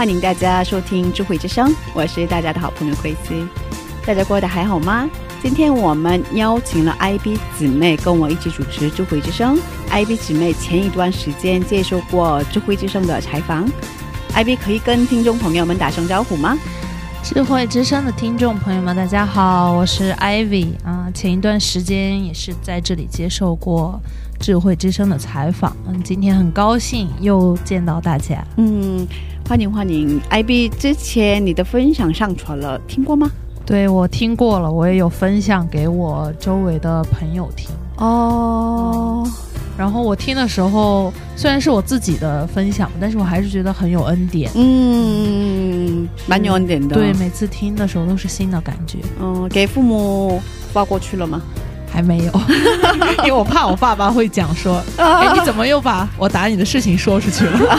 [0.00, 3.46] 欢迎大家收听智慧之声，我是大家的好朋友 Crazy。
[4.06, 5.06] 大家过得还好吗？
[5.42, 9.58] 今天我们邀请了 IB 姊妹跟我一起主持智慧之声。
[9.90, 13.70] IB 姊妹前一段时间接受过智慧之声的采访
[14.32, 16.56] ，IB 可以跟听众朋友们打声招呼吗？
[17.22, 21.10] 智慧之声的听众朋友们，大家好，我是 Ivy 啊。
[21.12, 24.00] 前一段时间也是在这里接受过
[24.38, 28.42] 智慧之声的采访，嗯，今天很高兴又见到大家。
[28.56, 29.06] 嗯，
[29.50, 33.28] 欢迎欢迎，IB 之前你的分享上传了，听过吗？
[33.66, 37.68] 对我听过了，我也有分享给我周围的朋友听。
[37.96, 39.28] 哦，
[39.76, 44.48] 然后我听的时候，虽然是我自己的分享，但是我还是觉得很有恩典。
[44.54, 46.94] 嗯，蛮有恩典的。
[46.94, 48.98] 对，，每次听的时候都是新的感觉。
[49.20, 50.40] 嗯，给父母
[50.72, 51.42] 发过去了吗？
[51.92, 52.32] 还没有，
[53.22, 57.78] 因为我怕我爸爸会讲说：“哎，你怎么又把我打你的事情说出去了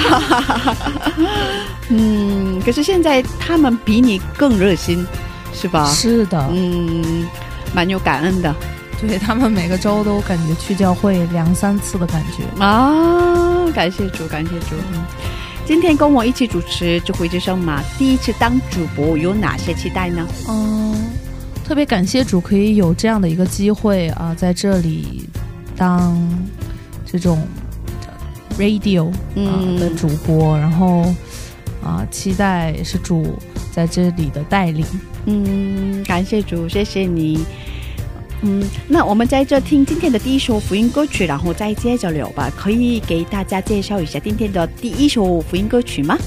[1.89, 5.05] 嗯，可是现在他们比你更热心，
[5.53, 5.85] 是？”吧？
[5.93, 7.27] 是的，嗯，
[7.73, 8.53] 蛮有感恩的
[8.99, 12.43] 对他们每个周都感觉去教会两三次的感觉。
[12.63, 13.65] 啊！
[13.73, 14.75] 感谢主，感谢主。
[15.65, 20.27] 今天跟我一起主持智慧之声嘛，第一次当主播有哪些期待呢？
[20.49, 20.80] 嗯，
[21.71, 25.23] 特别感谢主可以有这样的一个机会啊、在这里
[25.73, 26.21] 当
[27.05, 27.47] 这种
[28.59, 31.05] radio、嗯的主播，然后
[31.81, 33.39] 啊、期待是主
[33.71, 34.85] 在这里的带领。
[35.27, 37.45] 嗯，感谢主，谢谢你。
[38.41, 42.51] 嗯，那我们在这听今天的第一首福音歌曲，然后再接着聊吧。
[42.53, 46.17] 可以给大家介绍一下今天的第一首福音歌曲吗？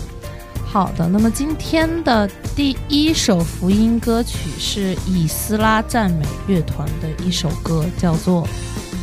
[0.74, 8.44] 好的，那么今天的第一首福音歌曲是以斯拉赞美乐团的一首歌，叫做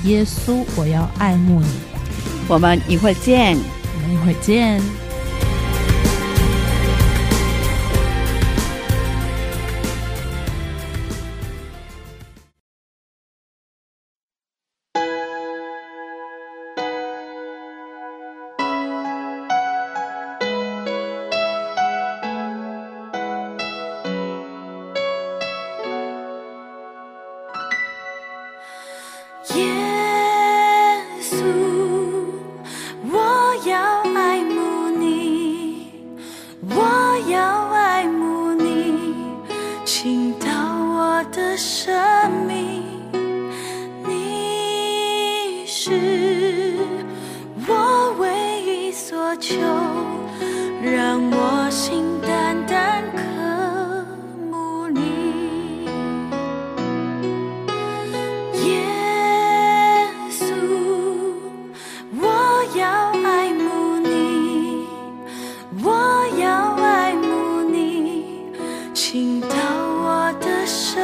[0.05, 1.65] 《耶稣，我要爱慕你》。
[2.49, 3.57] 我们一会儿见。
[3.95, 5.00] 我们一会儿见。
[68.93, 71.01] 请到我的生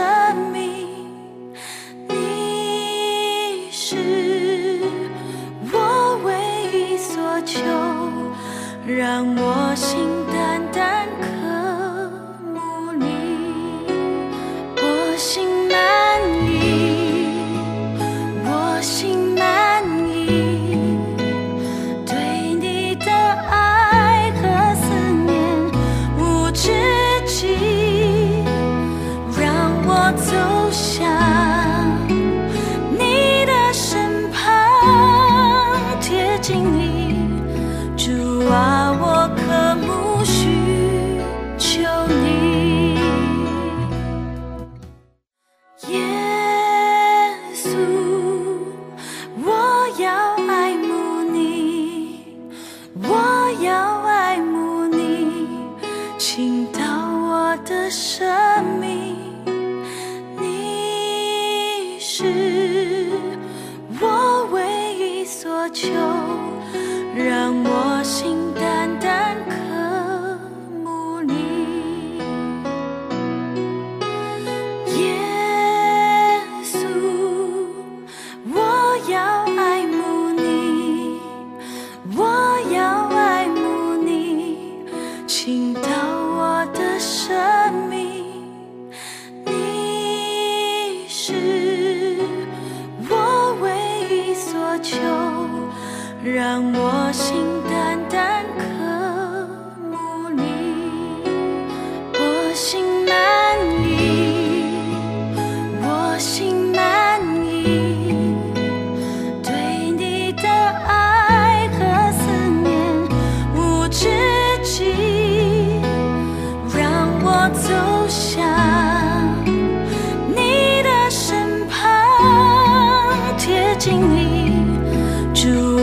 [0.51, 0.87] 命。
[2.09, 3.95] 你是
[5.71, 6.33] 我唯
[6.73, 7.59] 一所求，
[8.85, 9.97] 让我心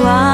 [0.05, 0.34] 主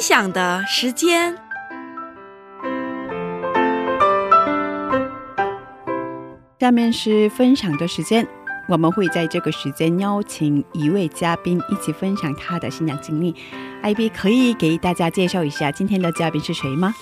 [0.00, 1.36] 分享的时间。
[6.58, 8.26] 下面是分享的时间，
[8.66, 13.36] 我们会在这个时间邀请一位嘉宾一起分享他的信仰经历。
[13.82, 16.94] IB 可以给大家介绍一下今天的嘉宾是谁吗？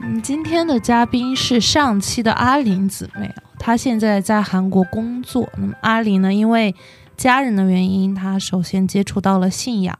[0.00, 5.48] 嗯，今天的嘉宾是上期的阿林姊妹，她现在在韩国工作。
[5.56, 6.72] 那么阿林呢，因为
[7.16, 9.98] 家人的原因，她首先接触到了信仰，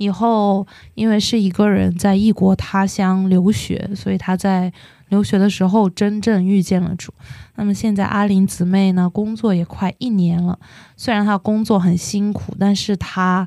[0.00, 4.72] 以后因为是一个人在异国他乡留学，所以他在
[5.10, 7.12] 留学的时候真正遇见了主。
[7.56, 10.58] 那么现在阿林姊妹呢，工作也快一年了，
[10.96, 13.46] 虽然她工作很辛苦，但是她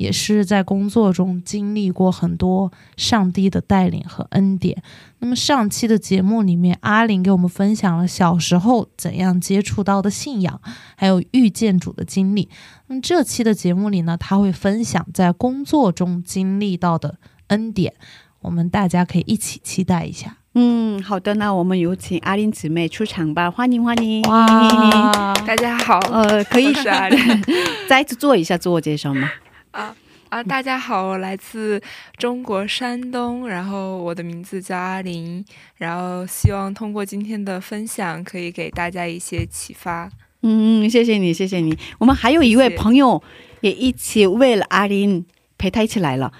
[0.00, 4.82] 也是在工作中经历过很多上帝的带领和恩典。
[5.18, 10.58] 那么上期的节目里面，阿玲给我们分享了小时候怎样接触到的信仰，
[10.96, 12.48] 还有遇见主的经历。
[12.86, 17.92] 那么这期的节目里呢，他会分享在工作中经历到的恩典，
[18.40, 20.38] 我们大家可以一起期待一下。
[20.54, 24.22] 嗯，好的，那我们有请阿玲姊妹出场吧，欢迎欢迎！
[24.22, 27.18] 哇，大家好，呃，可以是阿林
[27.86, 29.30] 再次做一下自我介绍吗？
[29.72, 29.94] 啊
[30.30, 30.42] 啊！
[30.42, 31.80] 大家好，我来自
[32.16, 35.44] 中国山东，然后我的名字叫阿林，
[35.76, 40.08] 然后希望通过今天的分享，可以给大家一些启发。
[40.42, 41.76] 嗯，谢谢你，谢谢你。
[41.98, 43.22] 我们还有一位朋友
[43.60, 45.24] 也一起为了阿林
[45.58, 46.32] 陪他一起来了。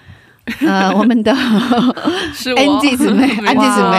[0.66, 1.32] 呃，我们的
[2.34, 3.96] 是我 NG 姊妹 安，NG 姊妹，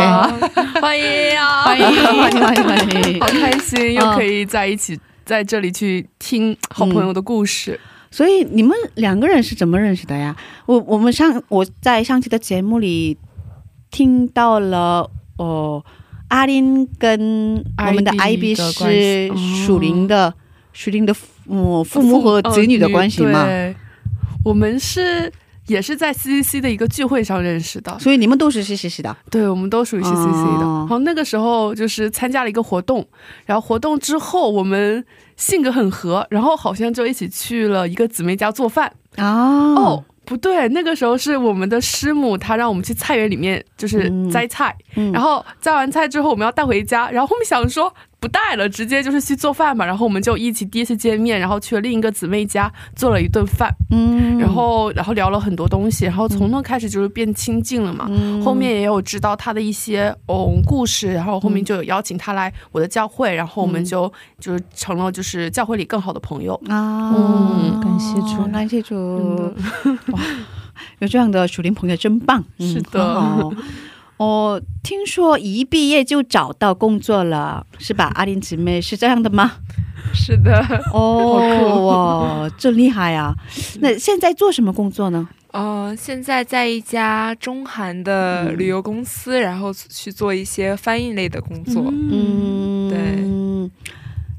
[0.81, 3.27] 欢迎啊，欢迎欢迎欢迎欢迎好！
[3.27, 7.79] 开心又可以在一起在这里去听好朋友的故事。
[8.11, 10.35] 所以你们两个人是怎么认识的呀？
[10.65, 13.17] 我我们上我在上期的节目里
[13.89, 15.83] 听到了哦，
[16.27, 19.31] 阿林跟我们的 IB 是
[19.65, 20.33] 属灵的
[20.73, 23.75] 属灵的父父母和子女的关系嘛，对，
[24.43, 25.31] 我们是
[25.67, 29.15] 也是在 CCC 的一个聚会上认识的，所以你们都是 CCC 的。
[29.29, 30.65] 对，我们都属于 CCC 的。
[30.65, 33.07] 哦然后那个时候就是参加了一个活动，
[33.45, 35.05] 然后活动之后我们
[35.41, 38.93] 性格很合，然后好像就一起去了一个姊妹家做饭。
[39.17, 39.73] 哦。
[39.75, 45.11] 哦，不对，那个时候是我们的师母，她让我们去菜园里面就是摘菜，嗯。
[45.11, 47.91] 然后摘完菜之后我们要带回家，然后后面想说
[48.21, 49.83] 不带了，直接就是去做饭吧。
[49.83, 54.37] 然后我们就一起第一次见面，然后去了另一个姊妹家做了一顿饭，嗯。
[54.37, 58.05] 然后然后聊了很多东西，然后从那开始就是变亲近了嘛。
[58.11, 58.39] 嗯。
[58.43, 66.53] 后面也有知道他的一些嗯故事，然后后面就有邀请他来我的教会，然后我们就就是成了就是教会里更好的朋友。
[66.69, 67.81] 啊，嗯。
[67.81, 68.47] 感谢主。
[68.51, 69.51] 感谢主，
[70.11, 70.19] 哇，
[70.99, 73.51] 有这样的属灵朋友真棒，嗯是的
[74.21, 78.11] 哦，听说一毕业就找到工作了，是吧？
[78.13, 79.53] 阿玲姊妹是这样的吗？
[80.13, 80.63] 是的，
[80.93, 83.33] 哦，哇，真厉害啊！
[83.79, 85.27] 那现在做什么工作呢？
[85.53, 91.83] 呃，现在在一家中韩的旅游公司，然后去做一些翻译类的工作。
[91.91, 93.71] 嗯，对，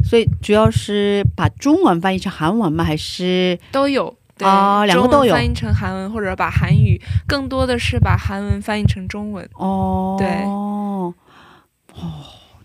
[0.08, 2.84] 所以主要是把中文翻译成韩文吗？
[2.84, 4.14] 还是都有。
[4.42, 9.48] 对，啊两个都有翻译成韩文，或者把韩语，更多的是把韩文翻译成中文。
[9.54, 11.14] 哦，对哦，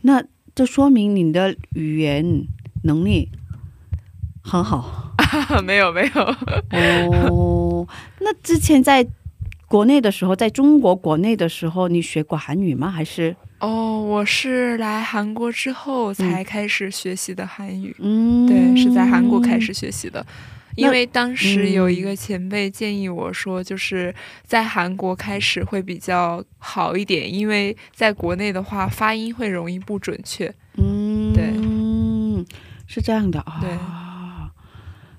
[0.01, 0.24] 那
[0.55, 2.48] 这说明你的语言
[2.84, 3.29] 能力
[4.41, 5.13] 很好
[5.63, 6.22] 没有没有，
[7.31, 7.88] 哦。
[8.19, 9.05] 那之前在
[9.67, 12.89] 国内的时候，在中国国内的时候，你学过韩语吗？
[12.89, 17.96] 还是哦，我是来韩国之后才开始学习的韩语。
[18.00, 20.25] 嗯，对，是在韩国开始学习的。
[20.25, 24.13] 那因为当时有一嗯个前辈建议我说，就是
[24.46, 30.53] 在韩国开始会比较好一点，因为在国内的话发音会容易不准确。
[30.77, 32.46] 嗯，对，
[32.88, 33.60] 是这样的啊。
[33.60, 33.77] 对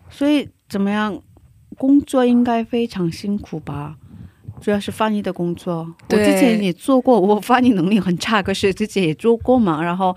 [0.09, 1.21] 所以怎么样？
[1.77, 3.95] 工作应该非常辛苦吧？
[4.61, 9.81] 主要是翻译的工作，我之前也做过，我翻译能力很差，可是之前也做过嘛。
[9.81, 10.17] 然后，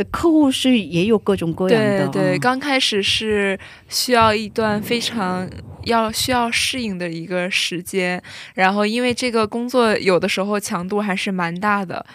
[0.00, 3.58] 呃，客户是也有各种各样的，对对，嗯刚开始是
[3.90, 5.46] 需要一段非常
[5.84, 8.22] 要需要适应的一个时间，
[8.54, 12.06] 然后因为这个工作有的时候强度还是蛮大的，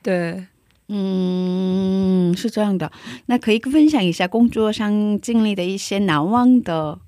[0.00, 0.46] 对。
[0.94, 2.92] 嗯，是这样的。
[3.26, 6.98] 那可以分享一下工作上经历的一些难忘的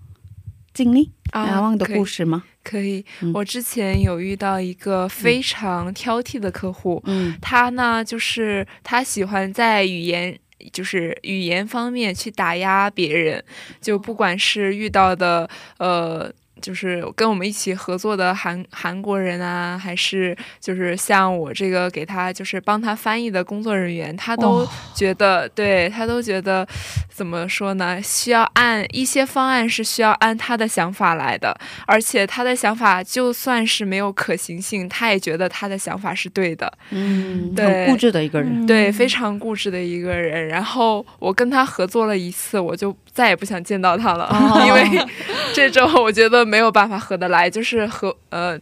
[0.72, 2.14] 经历、难忘的故事。
[2.14, 2.44] 事吗？
[2.64, 3.30] 可以，嗯。
[3.34, 7.36] 我之前有遇到一个非常挑剔的客户，嗯。
[7.40, 10.36] 他呢就是他喜欢在语言。
[10.72, 13.44] 就是语言方面去打压别人，
[13.82, 26.66] 就不管是遇到的呃，就是跟我们一起合作的韩韩国人啊，还是就是像我这个给他就是帮他翻译的工作人员，他都哦觉得，对他都觉得
[27.10, 28.00] 怎么说呢？
[28.02, 31.54] 需要按一些方案是需要按他的想法来的，
[31.86, 36.72] 而且他的想法就算是没有可行性，他也觉得他的想法是对的。
[36.90, 38.66] 嗯，对很固执的一个人。
[38.66, 40.48] 对，非常固执的一个人。
[40.48, 45.06] 然后我跟他合作了一次，我就再也不想见到他了，哦 因为
[45.52, 48.58] 这种我觉得没有办法合得来，就是合呃，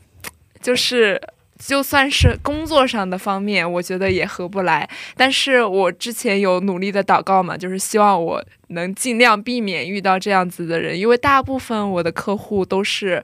[0.61, 1.21] 就是。
[1.65, 4.89] 就算是工作上的方面，我觉得也合不来。
[5.17, 13.23] 但是我之前有努力的祷告嘛，就是希望我能尽量避免遇到这样子的人，因为大部分我的客户都是，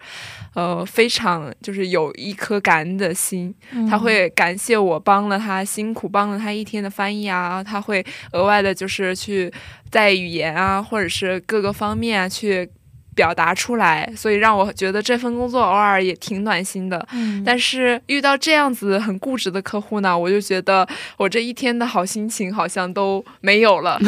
[0.54, 3.52] 呃，非常就是有一颗感恩的心，
[3.90, 9.52] 他会感谢我帮了他辛苦帮了他一天的翻译啊，他会额外的就是去
[9.90, 12.70] 在语言啊或者是各个方面啊去
[13.18, 17.04] 表达出来，所以让我觉得这份工作偶尔也挺暖心的。
[17.12, 23.98] 嗯但是遇到这样子很固执的客户呢，我就觉得我这一天的好心情好像都没有了。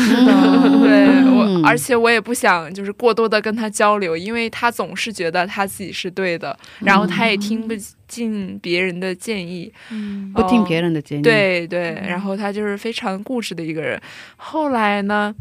[0.85, 7.75] 对我，而且我也不想就是过多的跟他交流，因为他总是觉得他自己是对的，然后他也听不
[8.07, 9.73] 进别人的建议。
[9.91, 14.01] 嗯不听别人的建议。，对对，然后他就是非常固执的一个人。
[14.37, 15.35] 后来呢，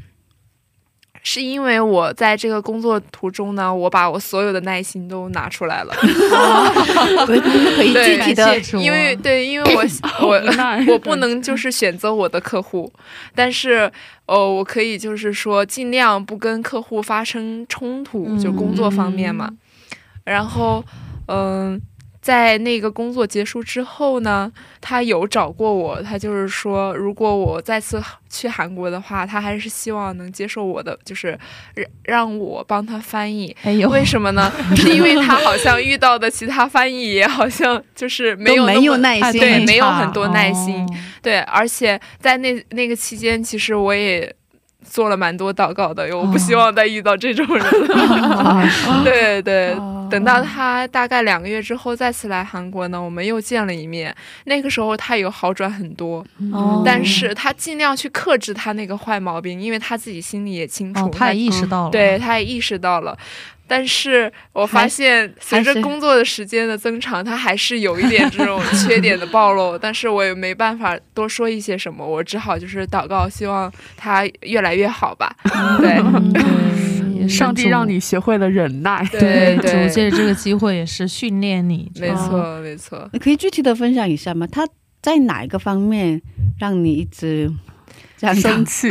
[1.21, 5.93] 是因为我在这个工作途中呢，我把我所有的耐心都拿出来了，
[7.25, 7.35] 可
[7.83, 9.83] 以对具体的因为对，因为我
[10.25, 10.41] 我
[10.93, 12.91] 我不能就是选择我的客户，
[13.35, 13.91] 但是
[14.25, 19.49] 呃，我可以就是说尽量不跟客户发生冲突，就工作方面嘛。
[20.23, 20.83] 然后
[21.27, 21.79] 嗯、
[22.29, 31.35] 在那个工作结束之后呢，他有找过我，他就是说，如果我再次去韩国的话，他还是希望能接受我的，就是
[31.73, 33.55] 让让我帮他翻译。
[33.63, 34.51] 哎呦，为什么呢？
[34.77, 40.87] 是因为他好像遇到的其他翻译也好像就是没有没那么有耐心，对没有很多耐心哦
[41.23, 44.31] 对，而且在那那个期间，其实我也
[44.83, 48.63] 做了蛮多祷告的，我不希望再遇到这种人了。
[49.03, 49.75] 对对，
[50.09, 54.15] 等到他大概两个月之后再次来韩国呢，我们又见了一面。
[54.45, 56.25] 那个时候他有好转很多，
[56.83, 63.17] 但是他尽量去克制他那个坏毛病，因为他自己心里也清楚，哦，他也意识到了，对，他也意识到了。
[63.69, 75.35] 但是我发现随着工作的时间的增长，他还是有一点这种 缺点的暴露，但是我也没办法多说一些什么，我只好就是祷告，希望他越来越好吧。
[75.77, 76.01] 对
[77.29, 79.07] 上帝让你学会了忍耐。
[79.11, 83.07] 对对对，借着这个机会也是训练你，没错没错。
[83.13, 84.47] 你可以具体的分享一下吗？
[84.47, 84.67] 他
[85.01, 86.19] 在哪一个方面
[86.57, 87.51] 让你一直
[88.17, 88.87] 这样生气，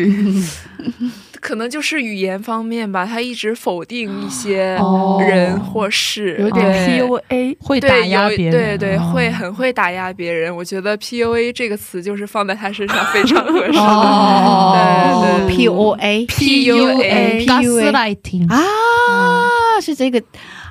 [1.40, 5.18] 可能就是语言方面吧，他一直否定一些哦。
[5.20, 7.56] 人或事，有点 PUA。
[7.60, 9.12] 会打对，有压别人，对对，哦。
[9.12, 10.54] 会很会打压别人。
[10.54, 13.78] 我觉得 PUA 这个词就是放在他身上非常合适。
[13.78, 14.74] 哦。
[15.46, 18.62] 对对，PUA，PUA，gaslighting 啊，
[19.80, 20.22] 是这个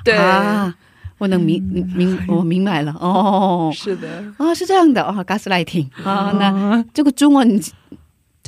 [0.04, 0.74] 对，啊，
[1.18, 1.62] 我能明
[1.94, 3.70] 明我明白了哦。
[3.74, 4.08] 是的，
[4.38, 7.60] 啊，是这样的哦，gaslighting 啊，那嗯这个中文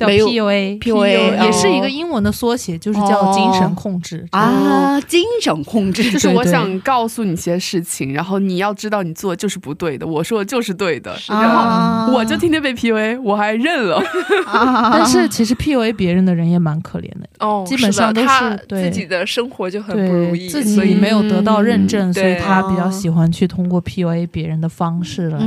[0.01, 1.81] 叫 PUA PUA 也是一哦。
[1.81, 4.25] 个英文的缩写，就是叫精神控制。
[4.31, 12.09] 啊，精神控制就是我想告诉你些事情，然后你要知道你做就是不对的，我说的就是对的，然后啊。
[12.11, 14.03] 我就天天被 PUA，我还认了。
[14.45, 25.39] 啊， 但是其实 PUA 别人的人也蛮可怜的，哦，基本上他自己的生活就很不如意，自己没有得到认证，所以他比较喜欢去通过 PUA 别人的方式来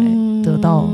[0.43, 0.89] 得到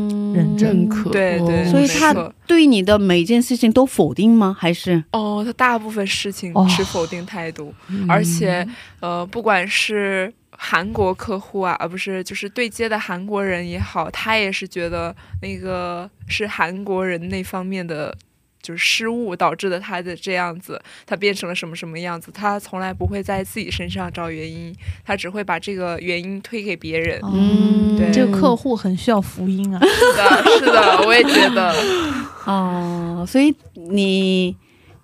[0.57, 1.11] 认可。
[1.11, 2.15] 对对，所以他
[2.47, 4.57] 对你的每件事情都否定吗？
[4.59, 5.03] 还是？
[5.13, 6.67] 哦，他大部分事情哦。
[6.71, 7.75] 持否定态度，
[8.09, 8.67] 而且
[9.01, 18.17] 呃，不管是韩国客户啊，而不是就是对接的韩国人也好，他也是觉得那个是韩国人那方面的。
[18.63, 27.21] 就是失误导致的他的这样子，他变成了什么什么样子，他从来不会在自己身上找原因，他只会把这个原因推给别人。
[27.25, 29.81] 嗯，对这个客户很需要福音啊。
[29.81, 31.75] 是的，是的，我也觉得。
[32.47, 34.57] 哦，所以你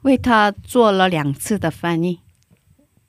[0.02, 2.20] 为他做了两次的翻译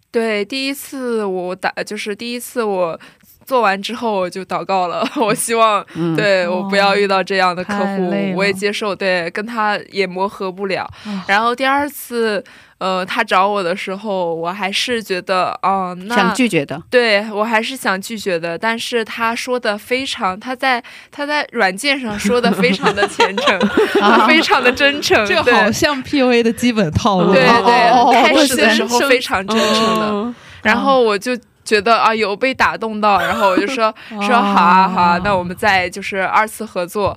[0.10, 3.00] 对，第一次我打就是第一次我
[3.48, 10.84] 做完之后我就祷告了， 我希望嗯，对我不要遇到这样的客户我也接受，对，跟他也磨合不了。
[11.06, 11.24] 啊。
[11.28, 12.44] 然后第二次，
[12.80, 16.82] 呃，他找我的时候，我还是觉得，哦、那想拒绝的。
[16.90, 23.58] 对我还是想拒绝的，但是他说的非常，他在他在软件上说的非常的虔诚，
[24.02, 27.34] 他 非常的真诚，这好像 PUA 的基本套路。
[27.34, 31.32] 对对，哦开始的时候非常真诚的，嗯然后我就
[31.68, 33.94] 觉得啊有被打动到，然后我就说
[34.26, 37.16] 说好啊好啊，那我们再就是二次合作。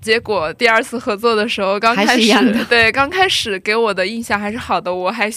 [0.00, 5.30] 结果第二次合作的时候，刚开始对刚开始给我的印象还是好的，我还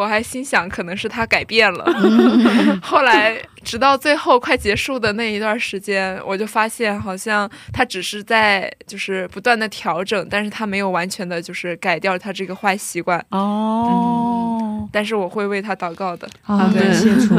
[0.00, 1.84] 我还心想可能是他改变了。
[2.82, 13.22] 后来直到最后快结束的那一段时间，我就发现好像他只是在就是不断的调整，但是他没有完全的就是改掉他这个坏习惯。
[13.30, 16.26] 哦，但是我会为他祷告的。
[16.46, 17.34] 啊，对感 谢主。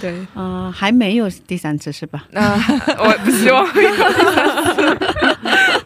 [0.00, 2.24] 对，啊、还没有第三次是吧？
[2.32, 2.42] 那、
[2.98, 3.96] 我不希望会有第
[4.34, 5.31] 三次，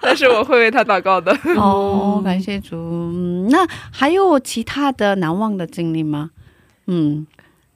[0.06, 1.36] 但是我会为他祷告的。
[1.56, 2.76] 哦，感谢主。
[2.76, 6.30] 嗯那还有其他的难忘的经历吗？
[6.86, 7.26] 嗯，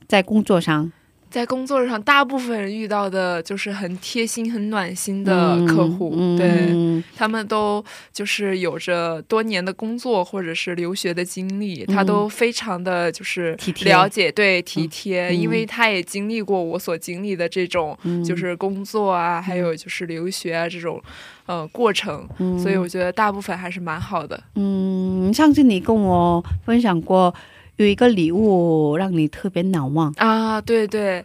[0.07, 0.93] 在工作上
[1.31, 21.01] 在工作上，大部分人遇到的就是很贴心、很暖心的客户，嗯对嗯他们都就是有着多年的工作或者是留学的经历，他都非常的就是了解，对体贴，嗯因为他也经历过我所经历的这种嗯就是工作啊，还有就是留学啊这种
[21.47, 24.43] 呃过程，嗯所以我觉得大部分还是蛮好的。
[24.57, 27.33] 嗯，上次你跟我分享过
[27.81, 31.25] 有一个礼物让你特别难忘，啊，对对，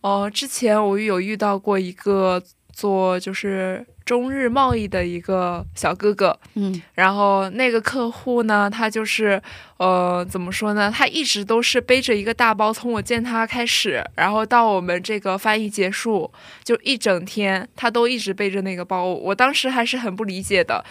[0.00, 6.80] 哦、之前我有遇到过一个做就是中日贸易的一个小哥哥，嗯。
[6.94, 9.40] 然后那个客户呢，他就是
[9.76, 10.90] 呃，怎么说呢？
[10.90, 16.32] 他一直都是背着一个大包，从我见他开始，然后到我们这个翻译结束，
[16.64, 19.04] 就一整天，他都一直背着那个包。
[19.04, 20.82] 我当时还是很不理解的，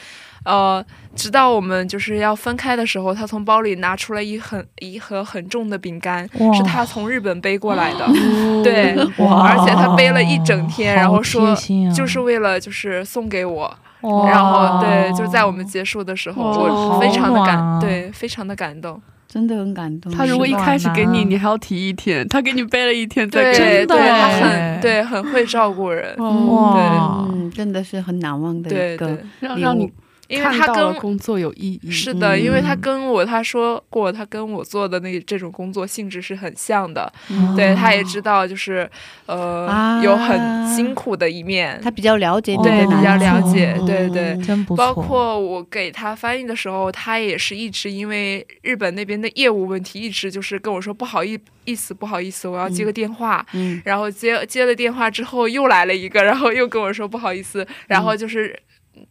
[0.46, 0.84] 呃，
[1.16, 8.06] 直到我们就是要分开的时候，他从包里拿出了一很一盒很重的饼干，是他从日本背过来的。
[8.06, 11.56] 哦对，而且他背了一整天，然后说
[11.96, 13.74] 就是为了就是送给我。
[14.02, 19.02] 然后对，就在我们结束的时候，哦我非常的感，对，非常的感动。
[19.28, 20.12] 真的很感动。
[20.12, 23.66] 他如果一开始给你，你还要提一天，他给你背了一天再对给你。
[23.66, 26.16] 真的对，他很对，很会照顾人。
[26.18, 29.94] 哦，哇，嗯，真的是很难忘的一个对对，让让你看
[30.30, 31.92] 因为他跟工作有意义。
[31.92, 37.12] 是的，因为他嗯跟我他说过，他跟我做的那这种工作性质是很像的。
[37.30, 38.90] 嗯对，他也知道，就是
[39.26, 41.80] 呃，啊有很辛苦的一面。
[41.84, 44.78] 他比较了解你对比较了解嗯对对真不错。
[44.78, 53.46] 包括我给他翻译的时候，他也是一直因为日本那边的业务问题，一直就是跟我说不好意意思，不好意思，我要接个电话。
[53.54, 58.58] 嗯然后接接了电话之后，又来了一个，然后又跟我说不好意思，然后就是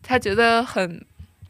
[0.03, 1.05] 他觉得很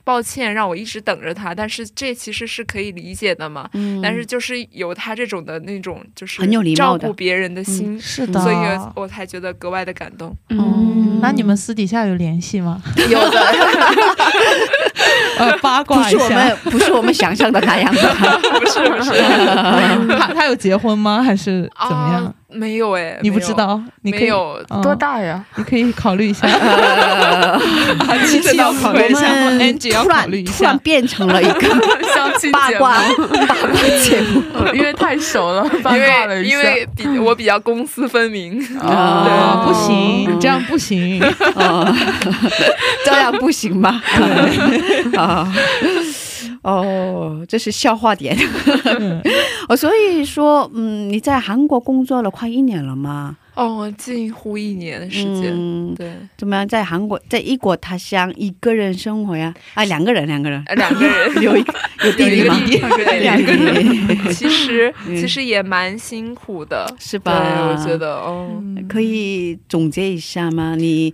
[0.04, 3.68] 抱歉，让我一直等着他，但是这其实是可以理解的嘛。
[3.74, 8.56] 嗯但是就是有他这种的那种，就是很有礼貌的照顾别人的心，是的，所以
[8.94, 10.34] 我才觉得格外的感动。
[10.48, 12.82] 嗯，那你们私底下有联系吗？
[12.96, 13.38] 有的，
[15.38, 18.00] 呃，八卦一下是我们，不是我们想象的那样的。
[18.60, 19.10] 不是不是
[20.18, 21.22] 他他有结婚吗？
[21.22, 22.24] 还是怎么样？
[22.24, 22.32] 啊？
[22.50, 23.78] 没有哎，你不知道？
[24.02, 25.44] 你可以没有，嗯多大呀？
[25.56, 26.48] 你可以考虑一下。
[28.26, 29.26] 七七要考虑一下
[30.02, 30.78] 突然考虑一突然。
[30.78, 31.60] 变成了一个
[32.14, 32.96] 相亲节目八卦
[33.46, 33.68] 八卦
[34.02, 34.42] 节目。
[34.72, 36.56] 因为太熟了，八因卦了一下。
[36.58, 41.22] 为因为比我比较公私分明，啊，对不行，这样不行。
[41.54, 41.94] 哦，
[43.04, 44.00] 这样不行吗？
[45.18, 45.52] 啊，
[46.62, 48.36] 哦，这是笑话点。
[49.68, 53.36] 哦，所以说，嗯，你在韩国工作了快一年了吗？
[53.54, 56.66] 哦，近乎一年的时间，嗯，对，怎么样？
[56.68, 59.52] 在韩国，在异国他乡一个人生活呀？
[59.74, 61.74] 啊，两个人，两个人，呃两个人 有一个
[62.04, 62.56] 有弟弟吗？
[62.96, 67.32] 对两个人其实嗯其实也蛮辛苦的，是吧？
[67.68, 70.76] 我觉得，哦，可以总结一下吗？
[70.78, 71.12] 你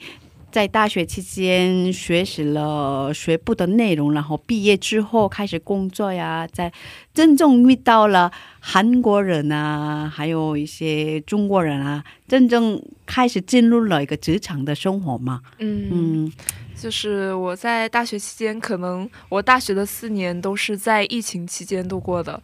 [0.54, 6.72] 在大学期间学习了学部的内容，然后毕业之后开始工作呀，在
[7.12, 15.40] 真正遇到了韩国人啊，还有一些中国人啊，真正开始进入了一个职场的生活嘛。
[15.58, 16.32] 嗯，嗯
[16.76, 22.40] 就是我在大学期间，可能我大学的四年都是在疫情期间度过的，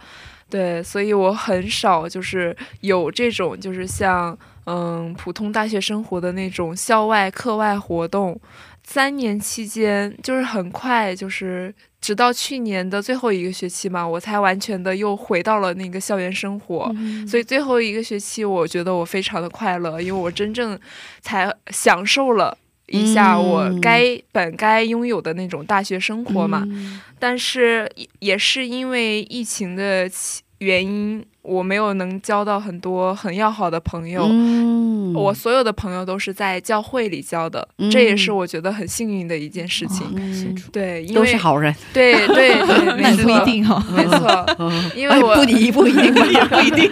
[0.50, 8.38] 对，所以我很少就是有这种就是像嗯普通大学生活的那种校外课外活动。
[8.82, 16.92] 三年期间，就是很快，就是直到去年的最后一个学期嘛，我才完全的又回到了那个校园生活。
[17.28, 20.76] 所以最后一个学期，我觉得我非常的快乐，因为我真正
[21.20, 22.56] 才享受了
[22.90, 26.64] 一下我嗯该、本该拥有的那种大学生活嘛。
[26.68, 34.26] 嗯但是也也是因为疫情的起原因，我没有能交到很多很要好的朋友。
[34.30, 34.80] 嗯
[35.12, 40.06] 我所有的朋友都是在教会里交的，嗯这也是我觉得很幸运的一件事情。
[40.14, 43.82] 嗯对，因都为是好人，对 对对， 不一错，定哦。
[43.90, 46.88] 没错，嗯 因为我不一不一定不一定。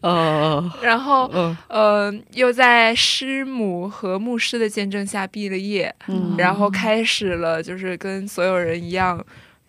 [0.00, 9.22] 哦，然后嗯呃，又在师母和牧师的见证下毕了业，嗯然后开始了就是跟所有人一样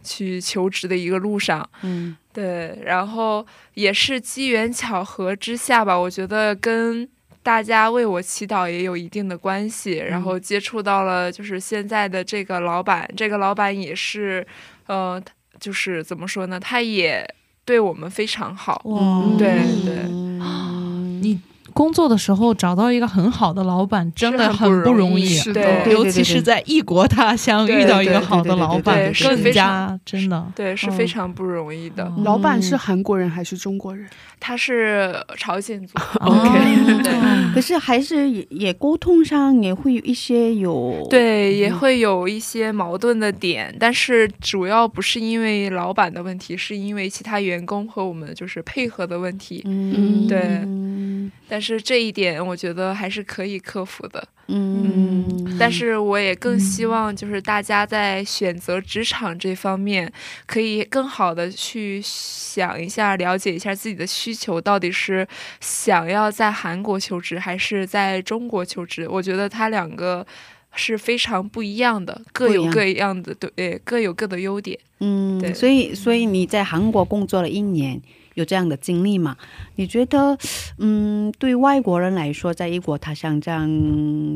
[0.10, 1.70] 去求职的一个路上。
[1.84, 7.08] 嗯对，然后也是机缘巧合之下吧，我觉得跟
[7.44, 9.98] 大家为我祈祷也有一定的关系。
[9.98, 14.46] 然后接触到了就是现在的这个老板，这个老板也是，
[14.88, 15.22] 呃，
[15.60, 17.28] 就是怎么说呢，他也
[17.66, 18.82] 对我们非常好。
[18.86, 21.40] 哇，对对嗯你
[21.80, 25.26] 工作的时候找到一个很好的老板，真的很不不容容易。
[25.26, 25.62] 是的。
[25.86, 30.46] 对尤其是在异国他乡遇到一个好的老板，更加真的。
[30.54, 32.12] 对，是非常不容易的。
[32.26, 34.06] 老板是韩国人还是中国人？
[34.42, 37.54] 他是朝鲜族，OK，对。
[37.54, 49.62] 可是还是也也沟通上也会有一些有对，也会有一些矛盾的点，但是主要不是因为老板的问题，是因为其他员工和我们就是配合的问题。
[49.66, 50.28] 嗯。
[50.28, 50.40] 对。
[50.66, 51.32] 嗯。
[51.52, 54.26] 但是这一点我觉得还是可以克服的。
[54.52, 60.12] 嗯，但是我也更希望就是大家在选择职场这方面，
[60.48, 65.28] 可以更好的去想一下，了解一下自己的需求到底是
[65.60, 69.08] 想要在韩国求职还是在中国求职。
[69.08, 70.26] 我觉得它两个
[70.74, 74.80] 是非常不一样的，各有各样的对，各有各的优点。
[75.00, 78.02] 嗯，对所以所以你在韩国工作了一年，
[78.40, 79.36] 有这样的经历嘛？
[79.76, 80.38] 你觉得，
[80.78, 83.68] 嗯，对外国人来说，在异国他乡这样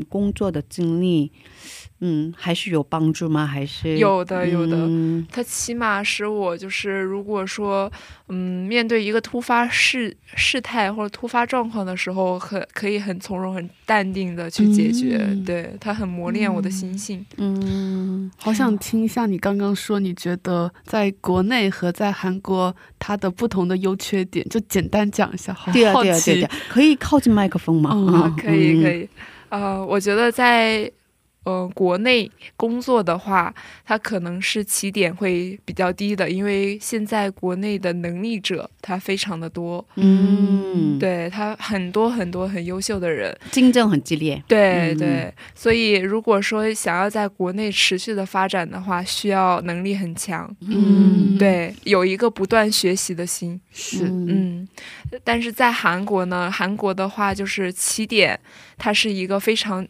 [0.09, 1.31] 工作的经历，
[2.05, 3.47] 嗯，还是有帮助吗？
[3.47, 4.75] 还是有的，有的。
[4.75, 7.89] 嗯它起码使我就是，如果说，
[8.27, 15.17] 嗯，面对一个突发事事态或者突发状况的时候，很可以很从容、很淡定的去解决。
[15.21, 17.25] 嗯对，它很磨练我的心性。
[17.37, 26.49] 嗯好想听一下你刚刚说，你觉得在国内和在韩国它的不同的优缺点，就简单讲一下，好对对啊，对。
[26.67, 27.91] 可以靠近麦克风吗？
[28.13, 28.89] 啊，可以，可。
[28.89, 29.09] 嗯以。
[29.49, 30.91] 呃，我觉得在
[31.43, 33.53] 呃国内工作的话，
[33.85, 44.35] 他可能是起点会比较低的，因为现在国内的能力者他非常的多，嗯，，对他很多很多很优秀的人，竞争很激烈。
[44.35, 53.59] 嗯对对，所以如果说想要在国内持续的发展的话，需要能力很强，嗯，对，有一个不断学习的心。
[53.71, 54.67] 是，嗯，
[55.23, 58.39] 但是在韩国呢，韩国的话就是起点，
[58.77, 59.85] 它是一个非常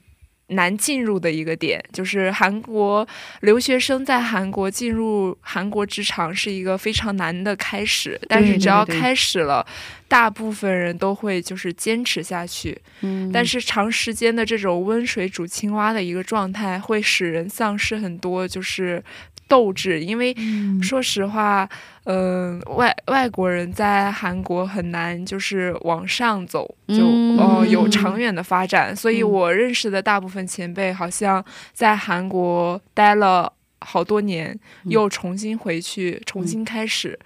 [0.54, 3.08] 难进入的一个点，就是韩国
[3.42, 9.66] 留学生在韩国进入韩国职场是一个非常难的开始，但是只要开始了，
[10.08, 12.78] 大部分人都会就是坚持下去。
[13.02, 19.04] 嗯但是长时间的这种温水煮青蛙的一个状态，会使人丧失很多就是
[19.48, 20.82] 斗志，因为嗯。
[20.82, 21.68] 说实话，
[22.06, 27.38] 嗯、外外国人在韩国很难就是往上走，就嗯。
[27.38, 28.96] 呃有长远的发展。
[28.96, 29.30] 所以嗯。
[29.30, 33.52] 我认识的大部分前辈，好像在韩国待了
[33.82, 34.92] 好多年，嗯。
[34.92, 37.18] 又重新回去，重新开始。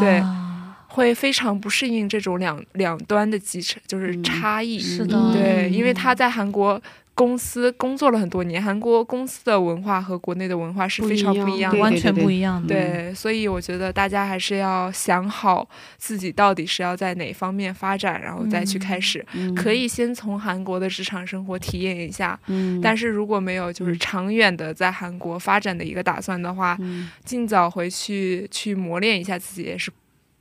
[0.00, 0.52] 对啊
[0.88, 4.24] 会非常不适应这种两两端的基础，就是嗯。
[4.24, 4.78] 差异。
[4.78, 6.80] 是的对，嗯因为他在韩国
[7.16, 11.80] 公司工作了很多年，韩国公司的文化和国内的文化是非常不一样的。
[11.80, 12.68] 完全不一样的。
[12.68, 19.24] 对，所以我觉得大家还是要想好自己到底是要在哪方面发展，然后再去开始。
[19.32, 29.90] 嗯可以先从韩国的职场生活体验一下，嗯但是如果没有就是嗯长远的在韩国发展的一个打算的话，嗯尽早回去去磨练一下自己也是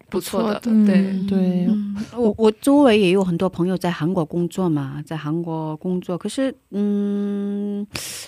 [0.09, 0.59] 不错的。
[0.59, 1.67] 对，嗯对，
[2.17, 7.85] 我我周围也有很多朋友在韩国工作嘛，在韩国工作，可是嗯，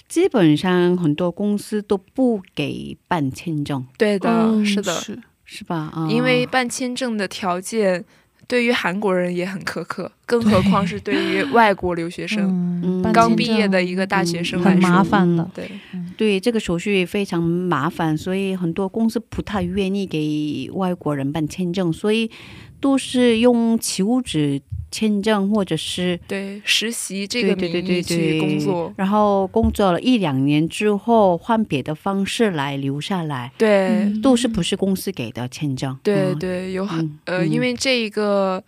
[0.07, 5.91] 基本上很多公司都不给办签证，对的，嗯是的，是是吧？
[5.93, 8.03] 啊因为办签证的条件
[8.47, 13.11] 对于韩国人也很苛刻，更何况是对于 外国留学生。
[13.13, 15.51] 刚毕业的一个大学生嗯来说，很麻烦了。
[15.53, 15.69] 对，
[16.15, 22.31] 对这个手续非常麻烦，所以很多公司不太愿意给外国人办签证，所以
[22.79, 24.61] 都是用求职
[24.91, 28.39] 签证或者是对，实习这个对对对名义去对。
[28.39, 34.21] 工作，然后工作了一两年之后换别的方式来留下来，对，嗯。
[34.21, 35.93] 都是不是公司给的签证？
[35.93, 35.99] 嗯。
[36.03, 37.51] 对对，有很、嗯呃，嗯。
[37.51, 38.57] 因为这一个。
[38.57, 38.63] 嗯，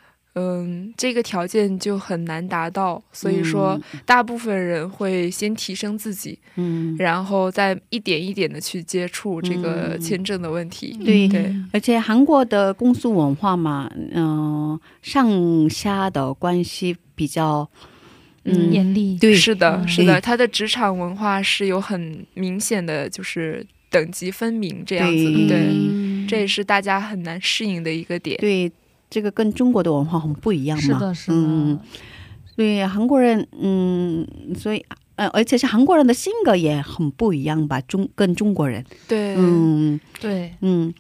[0.98, 10.98] 这个条件就很难达到，所以说大部分人会先提升自己，嗯，然后再一点一点的去接触这个嗯签证的问题。
[11.04, 17.70] 对对而且韩国的公司文化嘛，嗯、上下的关系比较，
[18.44, 19.18] 嗯，严厉。
[19.18, 25.24] 对，是的，嗯是的，他的职场文化是有很明显的，就是等级分明这样子。
[25.24, 28.38] 对对，嗯这也是大家很难适应的一个点。
[28.40, 28.72] 对，
[29.10, 30.84] 这个跟中国的文化很不一样嘛。
[30.84, 31.38] 是的，是的。
[31.38, 31.80] 嗯
[32.56, 34.86] 对，韩国人，嗯，所以。
[35.16, 40.94] 呃，而且是韩国人的性格也很不一样吧，中跟中国人，对，嗯对，嗯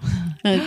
[0.43, 0.59] 嗯、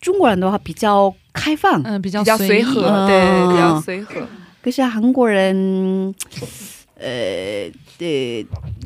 [0.00, 4.26] 中国人的话比较开放，嗯，比较比较随和，嗯对，比较随和。
[4.62, 6.14] 可是韩国人，
[6.98, 8.44] 呃呃，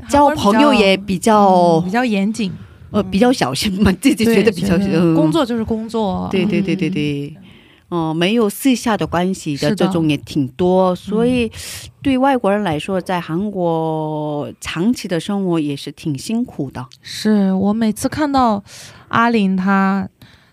[0.08, 2.50] 交朋友也比较、嗯比较严谨，
[2.90, 6.28] 呃比较小心嘛，自己觉得比较嗯工作就是工作。
[6.32, 7.42] 对对对对嗯
[7.90, 11.50] 对，哦、没有私下的关系的这种也挺多，所以
[12.00, 16.86] 对外国人来说，在韩国长期的生活也是挺辛苦的。
[17.02, 18.62] 是我每次看到
[19.08, 20.08] 阿林他。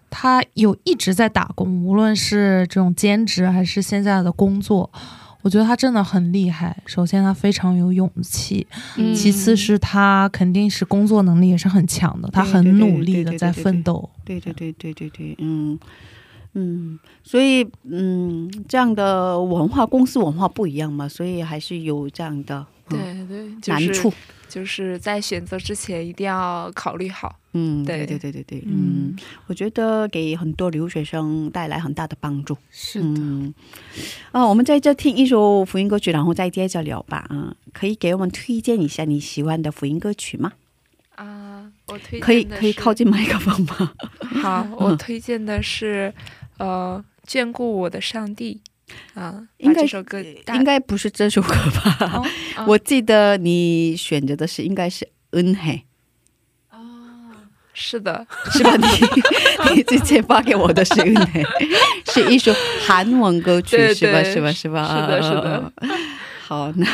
[0.10, 4.90] 他有一直在打工，无论是这种兼职还是现在的工作，
[5.42, 6.76] 我觉得他真的很厉害。
[6.86, 14.10] 首先，他非常有勇气；嗯其次是他肯定是工作能力也是很强的，他很努力的在奋斗。
[14.24, 15.80] 对对对对对对，嗯嗯，
[17.24, 24.14] 所以嗯，这样的文化，公司文化不一样嘛，所以还是有这样的、嗯、对对，就是难处。
[24.50, 27.38] 就是在选择之前一定要考虑好。
[27.52, 29.14] 嗯，对对对对对对，嗯，
[29.48, 32.58] 我觉得给很多留学生带来很大的帮助。
[32.72, 33.54] 是的，嗯，
[34.32, 37.26] 啊，我们在这听一首福音歌曲，然后再接着聊吧。
[37.30, 40.54] 啊，可以给我们推荐一下你喜欢的福音歌曲吗？
[41.16, 43.92] 啊，我推荐可以可以靠近麦克风吗？
[44.42, 46.14] 好，我推荐的是
[46.58, 48.62] 呃，眷顾我的上帝
[49.14, 51.50] 啊，应该这首歌应该不是这首歌
[51.84, 51.98] 吧？
[52.16, 55.84] 哦啊我记得你选择的是应该是恩黑，
[57.74, 58.76] 是的，是吧？
[58.76, 58.86] 你
[59.78, 61.44] 你之前发给我的是恩黑，
[62.12, 62.52] 是一首
[62.86, 64.24] 韩文歌曲，对是吧？
[64.24, 64.52] 是吧？
[64.52, 64.88] 是吧？
[64.88, 65.72] 是的是的啊。
[65.78, 65.96] 啊啊
[66.48, 66.88] 好，那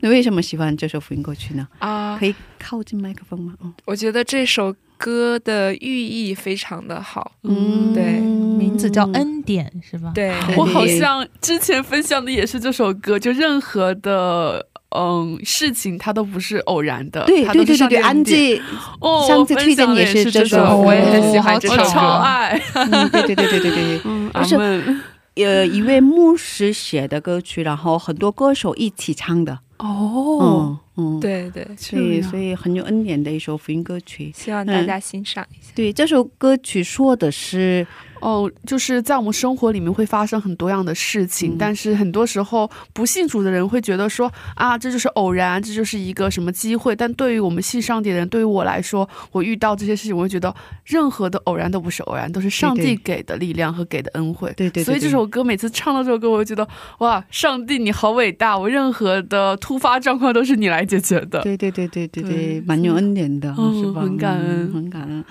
[0.00, 1.66] 你为什么喜欢这首福音歌曲呢？
[1.80, 3.52] 啊可，以靠近麦克风吗？
[3.60, 7.32] 嗯我觉得这首歌的寓意非常的好。
[7.44, 8.20] 嗯，对。
[8.58, 10.10] 名字叫恩典，是吧？
[10.12, 18.60] 对，我好像之前分享的也是这首歌，就任何的嗯事情它都不是偶然的，对它对对对对，安吉
[19.00, 21.76] 哦，上次我分推荐也享的也是这首我也很喜欢这首。
[21.76, 22.60] 歌超爱。
[22.74, 24.00] 嗯，对对对对对对对。
[24.04, 25.00] 嗯，而且阿门
[25.36, 29.60] 呃，一位牧师写的歌曲，然后很多歌手一起唱的。
[29.78, 34.32] 哦，嗯嗯，，对对，所以所以很有恩典的一首福音歌曲。
[34.34, 35.70] 希望大家欣赏一下。
[35.74, 37.86] 对，这首歌曲说的是，
[38.20, 46.94] 哦，就是在我们生活里面会发生很多样的事情，嗯但是很多时候不信主的人会觉得说啊，这就是偶然，这就是一个什么机会。
[46.94, 50.54] 但对于我们信上帝的人，对于我来说，我遇到这些事情，我会觉得
[50.84, 54.52] 任何的偶然都不是偶然，都是上帝给的力量和给的恩惠。
[54.56, 58.58] 对对对所以这首歌每次唱到这首歌，我就觉得哇，上帝你好伟大！
[58.58, 61.40] 我任何的突发状况都是你来解决的。
[61.42, 64.00] 对对对对对对对，蛮有恩典的，嗯是吧？
[64.00, 65.24] 很感恩嗯很感恩。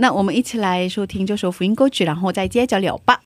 [0.00, 3.20] 那我们一起来收听这首福音歌曲，然后再接着聊吧。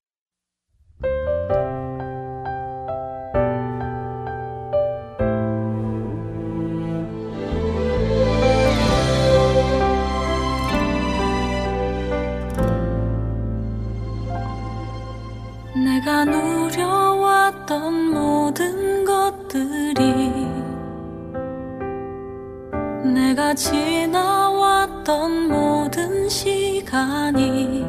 [25.03, 27.85] 왔던 모든 시간이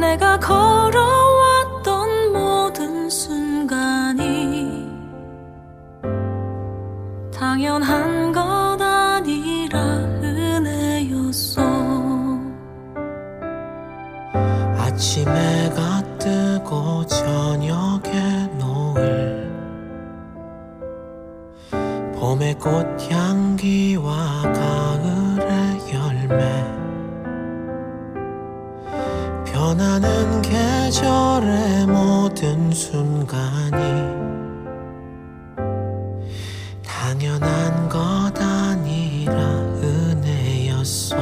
[0.00, 4.88] 내가 걸어왔던 모든 순간이
[7.30, 9.78] 당연한 것 아니라
[10.22, 11.62] 은혜였어.
[14.78, 18.17] 아침해가 뜨고 저녁에
[22.28, 24.12] 봄의 꽃향기와
[24.52, 26.62] 가을의 열매.
[29.46, 33.78] 변하는 계절의 모든 순간이
[36.84, 37.98] 당연한 것
[38.38, 39.32] 아니라
[39.82, 41.16] 은혜였어.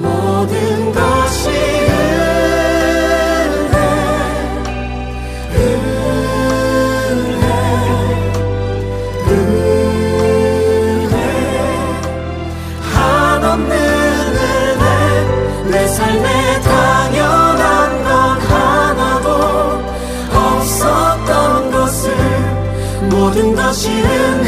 [0.00, 1.75] 모든 것이
[23.54, 24.45] 的起点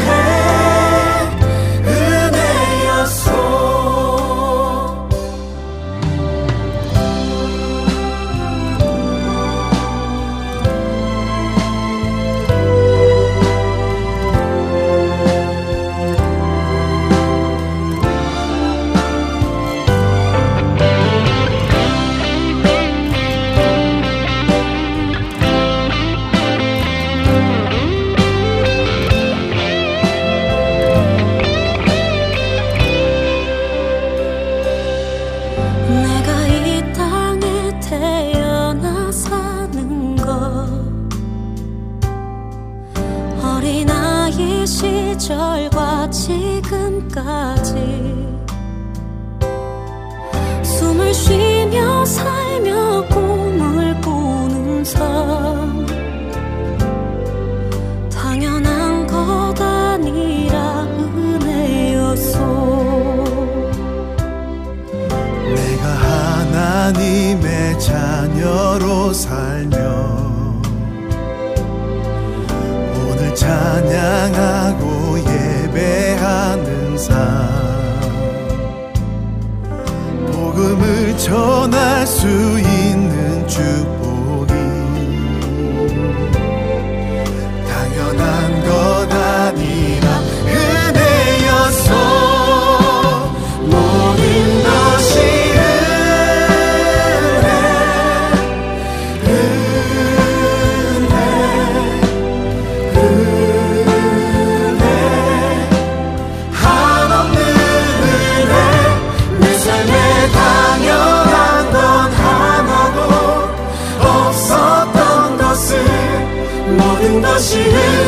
[117.41, 117.98] 是愿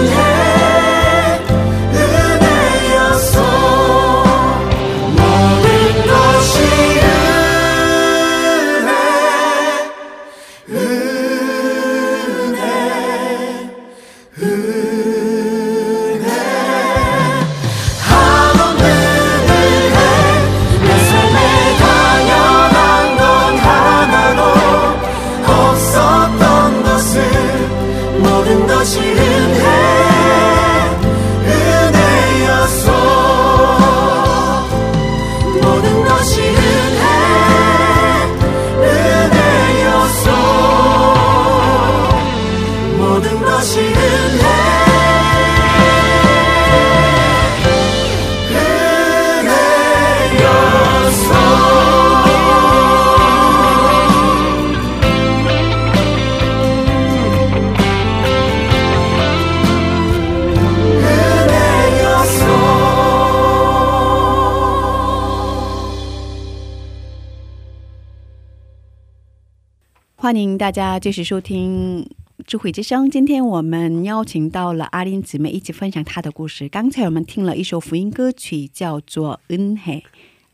[70.61, 72.07] 大家继续收听
[72.45, 73.09] 智慧之声。
[73.09, 76.69] 今天我们邀请到了阿林姊妹一起分享她的故事。
[76.69, 80.03] 刚才我们听了一首福音歌曲，叫做《恩海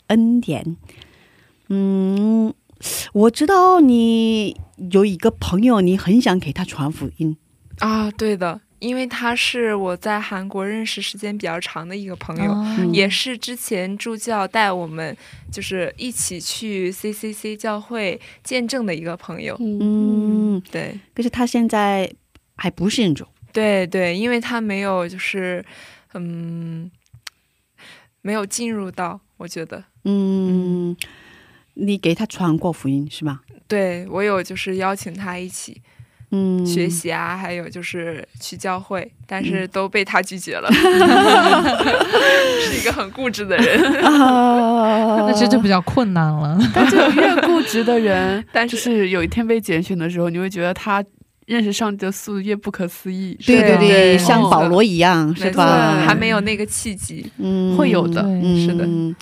[0.07, 0.63] 恩典》。
[1.67, 2.53] 嗯，
[3.11, 4.55] 我知道你
[4.91, 7.35] 有一个朋友，你很想给他传福音。
[7.79, 15.15] 啊，对的，因为他是我在韩国认识时间比较长的一个朋友，也是之前助教带我们
[15.51, 19.57] 就是一起去 CCC 教会见证的一个朋友。
[19.59, 22.11] 嗯，对可是他现在
[22.55, 23.25] 还不信主。
[23.51, 25.65] 对对，因为他没有就是
[26.13, 26.91] 嗯
[28.21, 29.83] 没有进入到，我觉得。
[30.03, 30.95] 嗯，
[31.73, 33.41] 你给他传过福音是吧？
[33.67, 35.81] 对我有就是邀请他一起
[36.31, 40.69] 嗯，学习啊，还有就是去教会，但是都被他拒绝了，
[42.61, 43.81] 是一个很固执的人。
[44.03, 46.57] 啊，那这就比较困难了。
[46.73, 51.03] 但这种越固执的人， 但是是有一天被拣选的时候，你会觉得他
[51.45, 53.37] 认识上帝的速度越不可思议。
[53.45, 56.03] 对对对像保罗一样是吧？
[56.05, 57.25] 还没有那个契机。
[57.37, 58.21] 嗯，会有的
[58.59, 59.15] 是的嗯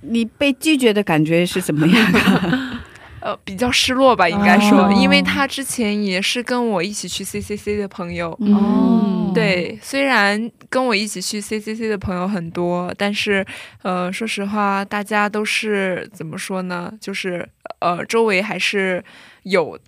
[0.00, 2.18] 你被拒绝的感觉是怎么样的？
[3.20, 8.30] 呃，比较失落吧，应该说，哦因为他之前也是跟我一起去 CCC 的朋友。
[8.40, 13.44] 哦对，虽然跟我一起去 CCC 的朋友很多，但是，
[13.82, 16.92] 呃，说实话，大家都是怎么说呢？
[17.00, 17.46] 就是，
[17.80, 19.04] 呃，周围还是
[19.42, 19.78] 有，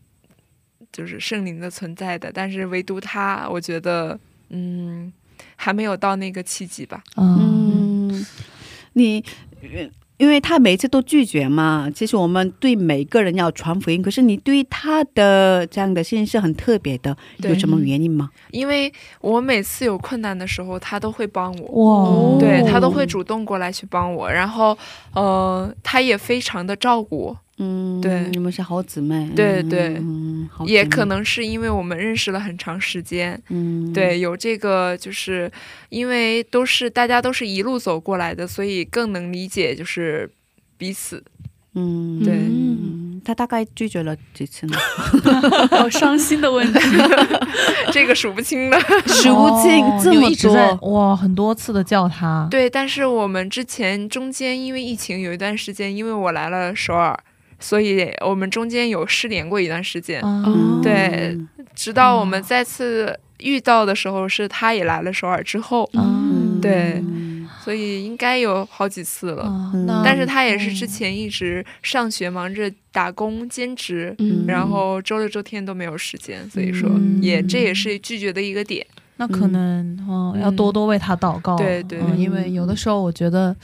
[0.92, 4.16] 就是圣灵的存在的，但是唯独他，我觉得，
[4.50, 5.10] 嗯，
[5.56, 7.02] 还没有到那个契机吧。
[7.16, 8.26] 嗯嗯，
[8.92, 9.24] 你。
[10.20, 18.28] 因为他每次都拒绝嘛，其实我们对每个人要传福音，可是你对他的这样的心是很特别的，有什么原因吗？
[18.50, 18.92] 因为
[19.22, 22.34] 我每次有困难的时候，他都会帮我。
[22.34, 24.76] 哇，对他都会主动过来去帮我，然后，
[25.14, 30.02] 呃，他也非常的照顾我，嗯，对你们是好姊妹，对对
[30.64, 35.50] 也可，能是因为我们认识了很长时间，嗯，对，有这个就是
[35.90, 40.30] 因为都是大家都是一路走过来的，所以更能理解就是
[40.78, 41.22] 彼此。
[41.74, 44.76] 嗯，对嗯，他大概拒绝了几次呢？
[45.70, 46.80] 好 伤心的问题。
[47.92, 48.80] 这个数不清了。
[49.06, 50.28] 数不清哦这么
[50.80, 52.48] 多，哇，很多次的叫他。
[52.50, 57.16] 对，但是我们之前中间因为疫情有一段时间，因为我来了首尔，
[57.60, 60.20] 所以我们中间有失联过一段时间。
[60.82, 61.38] 对，
[61.74, 66.58] 直到我们再次遇到的时候，是他也来了首尔之后，嗯。
[66.60, 67.02] 对
[67.64, 69.50] 所以应该有好几次了。
[70.04, 74.44] 但是他也是之前一直上学，忙着打工兼职，嗯。
[74.46, 77.18] 然后周六周天都没有时间，所以说嗯。
[77.22, 78.86] 也这也是拒绝的一个点。
[79.16, 81.56] 那可能嗯要多多为他祷告。
[81.56, 83.54] 对对嗯，因为有的时候我觉得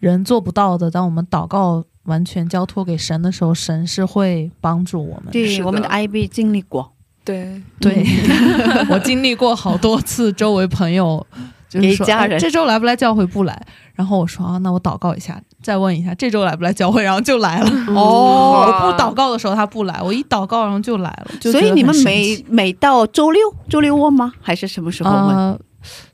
[0.00, 5.32] 人做不到的，当我们祷告完全交托给神的时候，神是会帮助我们的。
[5.32, 6.92] 对，我们的 IB 经历过，
[7.24, 8.04] 对， 对，
[8.90, 11.26] 我经历过好多次，周围朋友
[11.68, 13.60] 就是说家人哎这周来不来教会不来，
[13.94, 17.70] 然后我说啊，那我祷告一下，再问一下这周来不来教会，然后就来了。
[17.94, 21.30] 哦我不祷告的时候他不来，我一祷告然后就来了。
[21.42, 24.32] 所以你们每每到周六周六问吗？
[24.40, 25.36] 还是什么时候问？
[25.36, 25.58] 呃，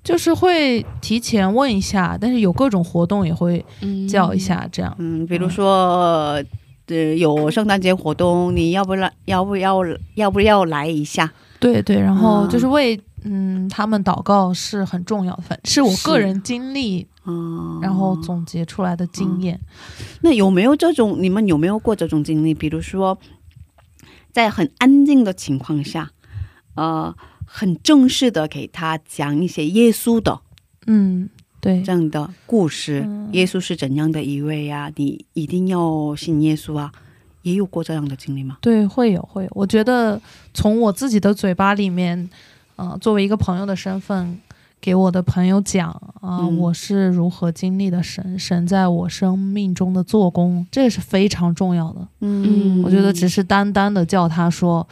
[0.03, 3.65] 就是会提前问一下，但是有各种活动也会
[4.09, 4.95] 叫一下，这样。
[4.99, 6.43] 嗯，比如说，
[6.87, 9.81] 呃，有圣诞节活动，你要不来，要不要，
[10.15, 11.33] 要不要来一下？
[11.59, 19.59] 对对，然后嗯就是为嗯他们祷告是很重要的，反是我个人经历，嗯，然后总结出来的经验。
[20.21, 21.17] 那有没有这种？
[21.19, 22.53] 你们有没有过这种经历？
[22.53, 23.17] 比如说，
[24.31, 26.11] 在很安静的情况下，
[26.75, 27.15] 呃，
[27.57, 30.41] 很正式的给他讲一些耶稣的
[30.89, 31.29] 嗯，
[31.61, 36.91] 对这，样的故事，嗯耶稣是怎样的一位呀、你一定要信耶稣啊！
[37.43, 38.59] 也有过这样的经历吗？
[38.61, 39.51] 对，会有会有。
[39.53, 40.21] 我觉得
[40.53, 42.29] 从我自己的嘴巴里面，
[42.75, 44.37] 呃，作为一个朋友的身份，
[44.81, 45.91] 给我的朋友讲
[46.21, 52.09] 啊、嗯我是如何经历的神，神在我生命中的做工，这是非常重要的。
[52.21, 54.85] 嗯我觉得只是单单的叫他说。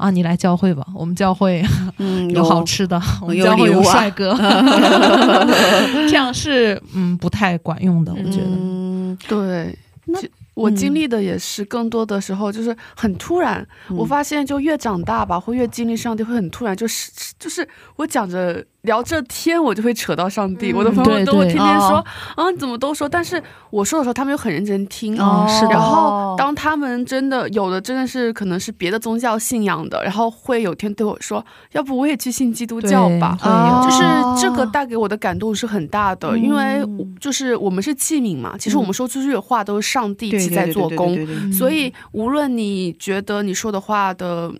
[0.00, 1.62] 啊，你来教会吧，我们教会
[1.98, 4.34] 嗯 有好吃的，我们教会有帅哥
[6.08, 8.46] 这样是嗯不太管用的，我觉得。
[8.46, 9.76] 嗯对，
[10.06, 10.18] 那
[10.54, 13.66] 我嗯经历的也是更多的时候就是很突然。
[13.88, 20.72] 嗯我发现就越长大吧，会越经历上帝会很突然，就是就是我讲着聊这天，我就会扯到上帝。
[20.72, 21.98] 嗯我的朋友都会天天说
[22.36, 23.08] 哦啊，你怎么都说？
[23.08, 25.20] 但是我说的时候，他们又很认真听。
[25.20, 33.36] 哦是的然后当他们真的有的真的是可能是别的宗教信仰的，然后会有天对我说，要不我也去信基督教吧。
[33.84, 34.02] 就是
[34.40, 41.18] 这个带给我的感动是很大的，因为嗯就是我们是器皿嘛，其实我们说出去的话都是上帝在做工，
[41.52, 44.50] 所以无论你觉得你说的话的。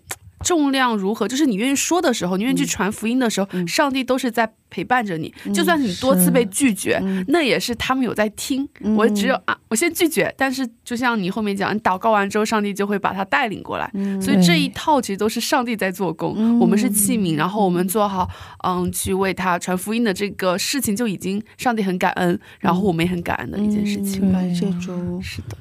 [0.43, 1.27] 重量如何？
[1.27, 5.33] 就是你愿意说的时候，你愿意去传福音的时候，嗯上帝都是在陪伴着你。
[5.53, 8.67] 就算你多次被拒绝，嗯那也是他们有在听。
[8.81, 13.89] 嗯我只有啊，我先拒绝，但是就像你后面讲，你祷告完之后，上帝就会把他带领过来。
[13.93, 18.29] 嗯所以这一套其实都是上帝在做工，嗯我们是器皿，然后我们做好
[18.65, 24.29] 嗯去为他传福音的这个事情，就已经上帝很感恩，然后我们也很感恩的一件事情。
[24.29, 25.57] 嗯感谢主，是的，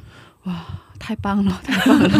[1.01, 2.11] 太棒了， 太棒了。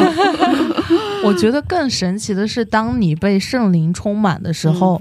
[1.23, 5.01] 我觉得更神奇的是，当你被圣灵充满的时候，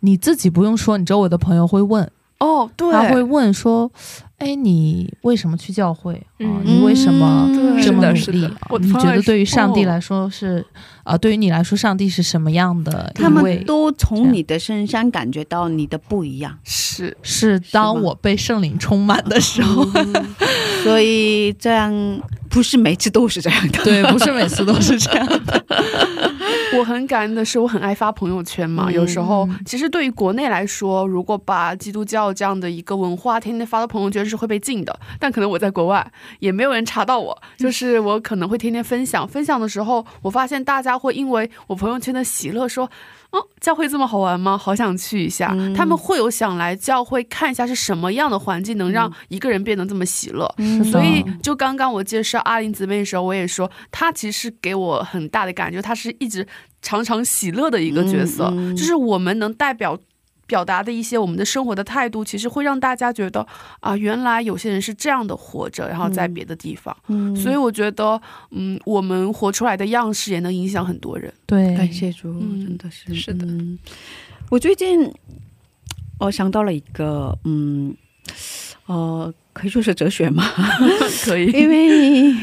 [0.00, 3.90] 你自己不用说，你周围的朋友会问，哦，对，他会问说
[4.38, 6.14] ：“哎，你为什么去教会？
[6.14, 6.38] 啊？
[6.40, 6.60] 嗯。
[6.64, 8.48] 你为什么嗯这么努力
[8.80, 9.88] 你觉得对于上帝哦。
[9.88, 10.64] 来说是
[11.04, 13.64] 啊、对于你来说，上帝是什么样的他们？
[13.64, 19.84] 都从你的身上感觉到你的不一样，是是当我被圣灵充满的时候，
[20.82, 21.92] 所以这样
[22.50, 23.82] 不是每次都是这样的。
[23.84, 25.64] 对，不是每次都是这样的。
[26.78, 28.86] 我很感恩的是，我很爱发朋友圈嘛。
[28.88, 34.98] 嗯有时候，其实对于国内来说，如果把基督教这样的一个文化天天发到朋友圈是会被禁的。
[35.18, 39.28] 但可能我在国外也没有人查到我，就是我可能会天天分享。
[39.28, 42.90] 分享的时候，我发现大家会因为我朋友圈的喜乐说。
[43.32, 44.56] 哦，教会这么好玩吗？
[44.56, 45.50] 好想去一下。
[45.54, 50.46] 嗯他们会有想来教会看一下是什么样的环境能让一个人变得这么喜乐。
[50.58, 56.46] 嗯所以，就刚刚我介绍阿林姊妹的时候，我也说，她其实给我很大的感觉，她是一直
[56.82, 59.98] 常常喜乐的一个角色，嗯嗯就是我们能代表。
[60.52, 63.46] 表达的一些我们的生活的态度，其实会让大家觉得
[63.80, 66.94] 啊，原来有些人是这样的活着，然后在别的地方。
[67.08, 67.34] 嗯。
[67.34, 71.32] 所以我觉得，嗯，我们活出来的样式也能影响很多人。
[71.46, 72.60] 对，感谢主，嗯。
[72.66, 73.78] 真的是是的嗯。
[74.50, 75.10] 我最近
[76.18, 77.96] 我想到了一个，嗯，
[78.84, 80.44] 呃，可以说是哲学吗，
[81.24, 82.34] 可以，因为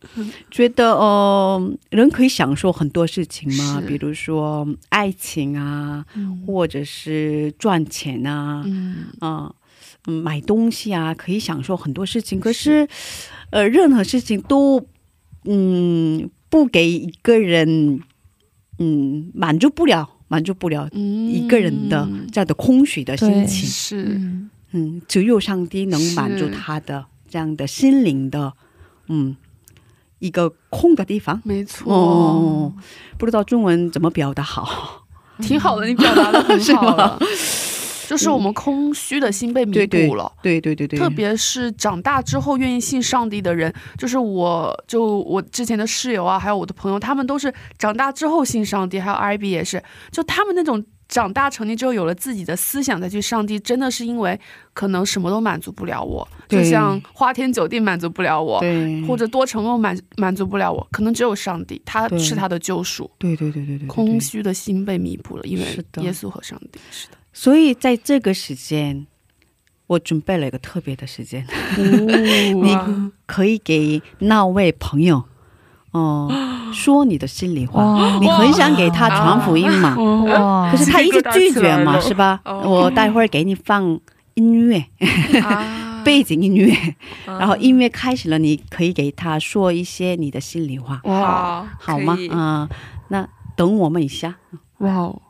[0.50, 6.42] 觉得呃，人可以享受很多事情嘛，比如说爱情啊，嗯。
[6.46, 9.06] 或者是赚钱啊，嗯。
[9.20, 9.54] 啊、
[10.06, 12.40] 嗯，买东西啊，可以享受很多事情。
[12.40, 12.88] 可是，
[13.50, 14.84] 呃，任何事情都，
[15.44, 18.00] 嗯，不给一个人，
[18.78, 23.68] 嗯，满足不了，满足不了嗯一个人的这样的空虚的心情。
[23.68, 28.54] 是，嗯，嗯，只有上帝能满足他的这样的心灵的，
[29.08, 29.36] 嗯，
[30.20, 31.42] 一个空的地方。
[31.44, 32.72] 没错，哦，
[33.18, 35.04] 不知道中文怎么表达好。
[35.42, 37.18] 挺好的，你表达的很好 了。
[38.06, 40.32] 就是我们空虚的心被弥对对补了。
[40.42, 54.38] 对对对对，特别是长大之后愿意信上帝的人，就是我，就我之前的室友啊，还有我的朋友，他们都是长大之后信上帝，还有 IB 也是，就他们那种长大成年之后有了自己的思想再去上帝，真的是因为
[54.72, 58.62] 可能什么都满足不了我，就像花天酒地满足不了我，
[59.08, 63.10] 或者多承诺满满足不了我，可能只有上帝，他是他的救赎。
[63.18, 65.64] 对对对对对对，空虚的心被弥补了，因为
[66.02, 67.18] 耶稣和上帝是的。
[67.32, 69.06] 所以在这个时间，
[69.88, 71.44] 我准备了一个特别的时间
[71.76, 72.76] 你
[73.26, 75.24] 可以给那位朋友，
[75.92, 76.30] 哦、
[76.72, 78.18] 说你的心里话。
[78.20, 79.94] 你很想给他传福音嘛？
[80.70, 82.40] 可是他一直拒绝嘛，是吧？
[82.44, 83.98] 哦我待会儿给你放
[84.34, 84.84] 音乐，
[85.42, 86.72] 啊背景音乐，
[87.26, 92.28] 嗯然后音乐开始了，你可以给他说一些你的心里话，好好吗可以？
[92.28, 92.68] 啊、
[93.08, 94.36] 那等我们一下。
[94.78, 95.20] 哇哦，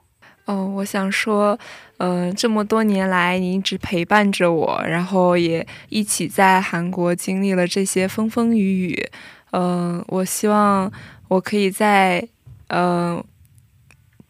[0.45, 1.59] 哦，我想说，
[1.99, 9.11] 嗯、这么多年来你一直陪伴着我，然后也一起在韩国经历了这些风风雨雨。
[9.53, 10.91] 嗯、我希望
[11.29, 12.29] 我可以在
[12.69, 13.25] 呃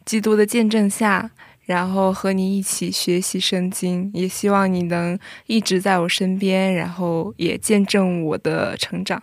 [0.04, 1.30] 基督的见证下，
[1.66, 9.22] 然后和你一起学习圣经，也希望你能一直在我身边，然后也见证我的成长。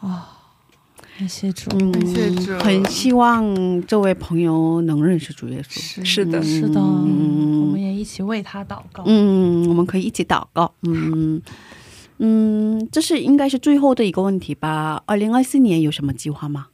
[0.00, 0.22] 哦
[1.18, 6.02] 感谢主，嗯感谢主很希望这位朋友能认识主耶稣。
[6.02, 9.04] 是的，是的，嗯我们也一起为他祷告。
[9.06, 10.72] 嗯，我们可以一起祷告。
[10.82, 11.40] 嗯
[12.24, 15.02] 嗯，这是应该是最后的一个问题吧？
[15.06, 16.68] 二零二四年有什么计划吗？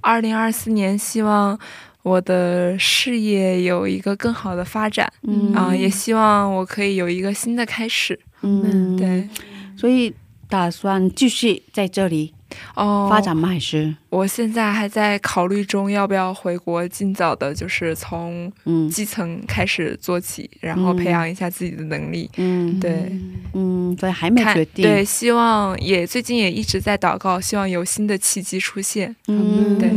[0.00, 1.56] 二零二四年，希望
[2.02, 5.08] 我的事业有一个更好的发展。
[5.22, 8.18] 嗯啊、也希望我可以有一个新的开始。
[8.40, 9.28] 嗯，对，
[9.76, 10.12] 所以
[10.48, 12.34] 打算继续在这里
[12.74, 13.48] 哦，发展吗？
[13.48, 22.30] 还是我现在还在考虑中，要不要回国，尽早的，就是从嗯基层开始做起，然后培养一下自己的能力。
[22.36, 23.12] 嗯对，
[23.54, 24.84] 嗯，所以还没决定。
[24.84, 29.14] 对，希望也最近也一直在祷告，希望有新的契机出现。
[29.28, 29.88] 嗯，对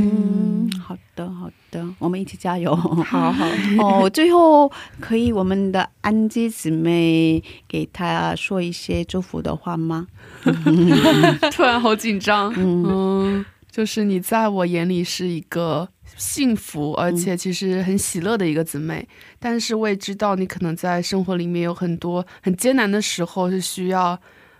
[0.85, 2.75] 好的，好的，我们一起加油。
[2.75, 3.45] 好好，
[3.79, 10.07] 哦，最后可以我们的安吉姊妹给她说一些祝福的话吗？
[11.51, 12.53] 突然好紧张。
[12.57, 19.07] 嗯嗯，就是你在我眼里是一个幸福，而且其实很喜乐的一个姊妹。
[19.39, 24.19] 但是我也知道你可能在生活里面有很多很艰难的时候，是需要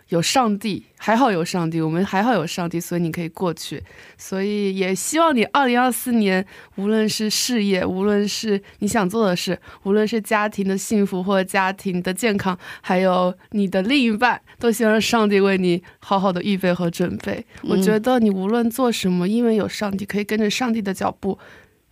[0.10, 0.86] 有上帝。
[0.98, 3.84] 还好有上帝，我们还好有上帝，所以你可以过去。
[4.18, 6.44] 所以也希望你二零二四年，
[6.78, 17.46] 无论是事业，无论是你想做的事，无论是家庭的幸福或者家庭的健康，还有你的另一半，都希望上帝为你好好的预备和准备。
[17.62, 21.38] 我觉得你无论做什么，因为有上帝，可以跟着上帝的脚步。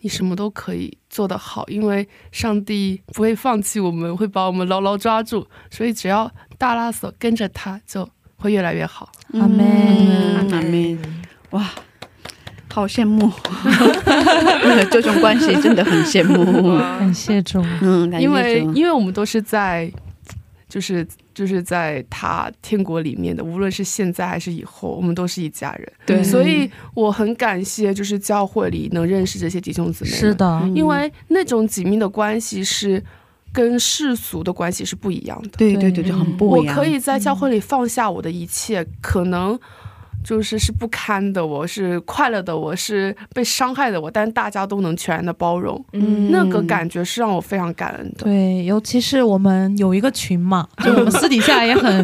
[0.05, 5.47] 你什么都可以做得好，因为上帝不会放弃我们，会把我们牢牢抓住。
[5.71, 6.29] 所以只要
[6.63, 8.07] 大拉索跟着他，就
[8.37, 9.11] 会越来越好。
[9.33, 10.97] 阿门嗯阿门。
[11.49, 11.69] 哇，
[12.69, 13.29] 好羡慕，
[14.89, 16.77] 这种关系真的很羡慕。
[16.77, 19.91] 感谢主，嗯，感谢因为因为我们都是在，
[20.69, 25.91] 就是就是在他天国里面的，无论是现在还是以后，我们都是一家人。
[26.05, 30.11] 对所以我很感谢，就是教会里能认识这些弟兄姊妹。
[30.11, 33.03] 是，的，因为那种紧密的关系是
[33.53, 35.49] 跟世俗的关系是不一样的。
[35.57, 36.75] 对对对对，很不一样。
[36.75, 39.57] 我可以在教会里放下我的一切，可能
[40.23, 48.23] 就是是不堪的，我是快乐的，我是被伤害的，我，但大家都能全然的包容，嗯那个感觉是让我非常感恩的。
[48.23, 52.03] 对，尤其是我们有一个群嘛， 就我们私底下也很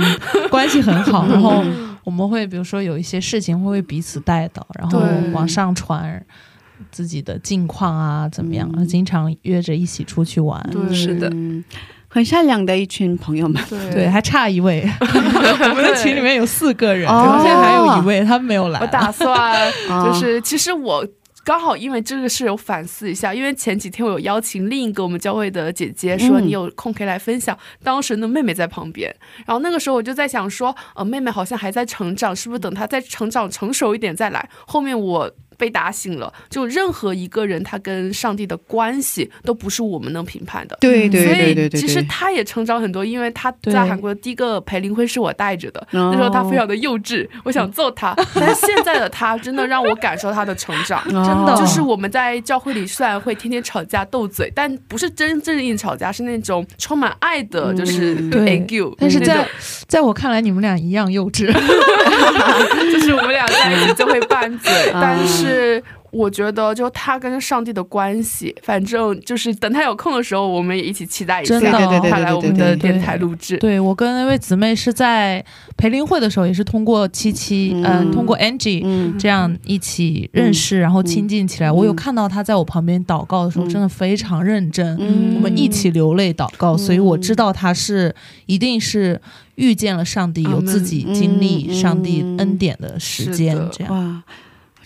[0.50, 1.64] 关系很好，然后
[2.04, 6.24] 我们会比如说有一些事情会彼此带到，然后往上传
[6.92, 10.62] 自己的近况啊怎么样，嗯经常约着一起出去玩。
[10.72, 11.64] 对是的嗯
[12.08, 13.64] 很善良的一群朋友们。
[13.70, 21.08] 对对，还差一位， 我们的群里面有四个人，哦然后现在还有一位他没有来我打算啊就是，其实我。
[21.46, 27.58] 刚好因为这个事有反思一下，因为前几天我有邀请另一个我们教会的姐姐，说嗯你有空可以来分享。
[27.82, 29.12] 当时呢，妹妹在旁边，
[29.48, 34.48] 然后那个时候我就在想说，呃，妹妹好像还在成长，是不是等她再成长成熟一点再来？
[34.68, 40.78] 后面我被打醒了，就任何一个人他跟上帝的关系都不是我们能评判的。
[40.80, 51.04] 对对所以对对对，其实他也成长很多，因为他在韩国的第一个培灵会是我带着的，哦那时候他非常的幼稚，我想揍他， 但是现在的他真的让我感受他的成长。
[51.04, 58.96] 真真的就是我们在教会里虽然会天天吵架斗嘴，但不是真正意吵架，是那种充满爱的，就是嗯对 argue。
[58.98, 59.46] 但是在
[59.88, 61.52] 在我看来，你们俩一样幼稚。
[62.92, 65.49] 就是我们俩在一起就会拌嘴，啊但是。
[66.12, 72.10] 我觉得，就他跟上帝的关系，反正就是等他有空的时候，我们也一起期待一下，真的。
[72.10, 73.58] 他来我们的电台录制。
[73.58, 75.46] 对我跟那位姊妹是在
[75.78, 79.20] 培灵会的时候，也是通过七七，嗯、嗯通过 Angie、嗯。
[79.20, 81.70] 这样一起认识，然后亲近起来。
[81.70, 81.76] 嗯。
[81.76, 83.70] 我有看到他在我旁边祷告的时候，嗯。
[83.70, 84.98] 真的非常认真。
[85.00, 85.36] 嗯。
[85.36, 88.16] 我们一起流泪祷告，所以我知道他是
[88.48, 89.22] 一定是
[89.56, 91.76] 遇见了上帝，有自己经历嗯。
[91.76, 94.24] 上帝恩典的时间，这样。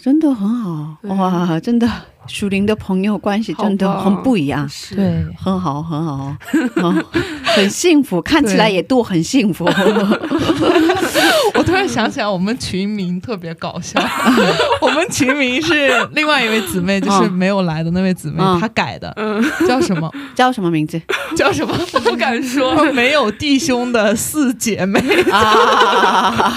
[0.04, 0.98] 哇，真的很好。
[1.04, 1.88] 哇，真的
[2.28, 4.68] 属灵的朋友关系真的很不一样。
[4.70, 6.36] 是对，很好，很好，
[6.78, 7.06] 嗯
[7.44, 9.66] 很幸福，看起来也都很幸福。
[11.56, 14.00] 我突然想起来，我们群名特别搞笑。
[14.82, 20.12] 我们群名是另外一位姊妹，就是没有来的那位姊妹，嗯她改的，嗯，叫什么？
[20.34, 21.00] 叫什么名字
[21.36, 21.78] 叫什么？
[21.94, 25.00] 我不敢说，没有弟兄的四姐妹。
[25.32, 26.54] 啊？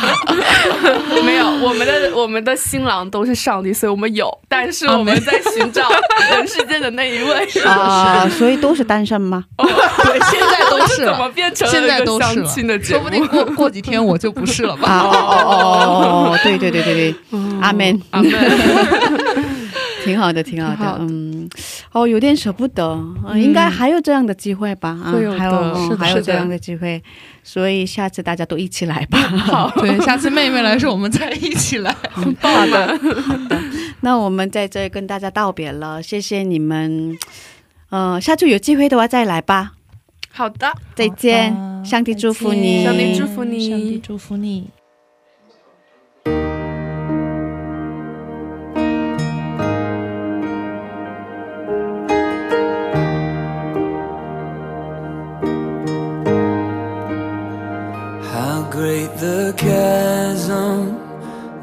[1.25, 5.89] 没有，我们的我们的新郎都是上帝，所以我们有，但是我们在寻找
[6.31, 7.49] 人世间的那一位。
[7.65, 9.45] 啊，所以都是单身吗？
[9.57, 13.01] 对，现在都是怎么了，变成现在一个都是了相亲的节目？
[13.01, 15.01] 说不定过过几天我就不是了啊吧？
[15.03, 17.15] 哦哦哦哦，对对对对对，
[17.61, 18.33] 阿门，阿门。
[20.07, 21.49] 挺好的，挺好的好，的嗯，
[21.93, 22.83] 哦，有点舍不得，
[23.27, 24.91] 嗯应该还有这样的机会吧？
[25.05, 27.03] 啊会有的还有嗯是的是的还有这样的机会，
[27.43, 29.19] 所以下次大家都一起来吧。
[29.37, 31.95] 好， 对，下次妹妹来说，我们再一起来。
[32.41, 33.61] 好的，好的。
[34.01, 37.17] 那我们在这里跟大家道别了，谢谢你们。
[37.91, 39.73] 呃，下次有机会的话再来吧。
[40.31, 41.55] 好的，再见，
[41.85, 44.69] 上帝祝福你，上帝祝福你上帝祝福你。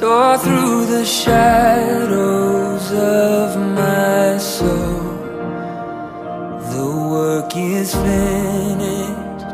[0.00, 5.12] Saw through the shadows of my soul.
[6.72, 9.44] The work is finished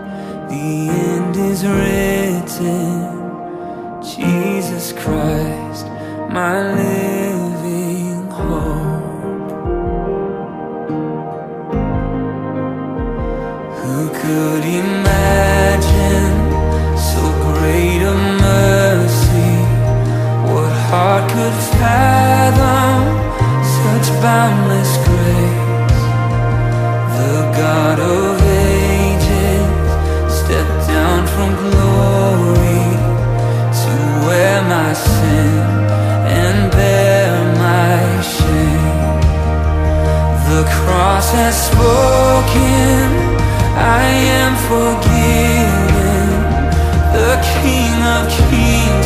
[0.48, 2.94] The end is written.
[4.14, 5.86] Jesus Christ,
[6.30, 6.95] my living
[41.26, 43.26] voice has spoken
[43.78, 44.06] I
[44.40, 46.28] am forgiven.
[47.12, 49.05] The King of kings.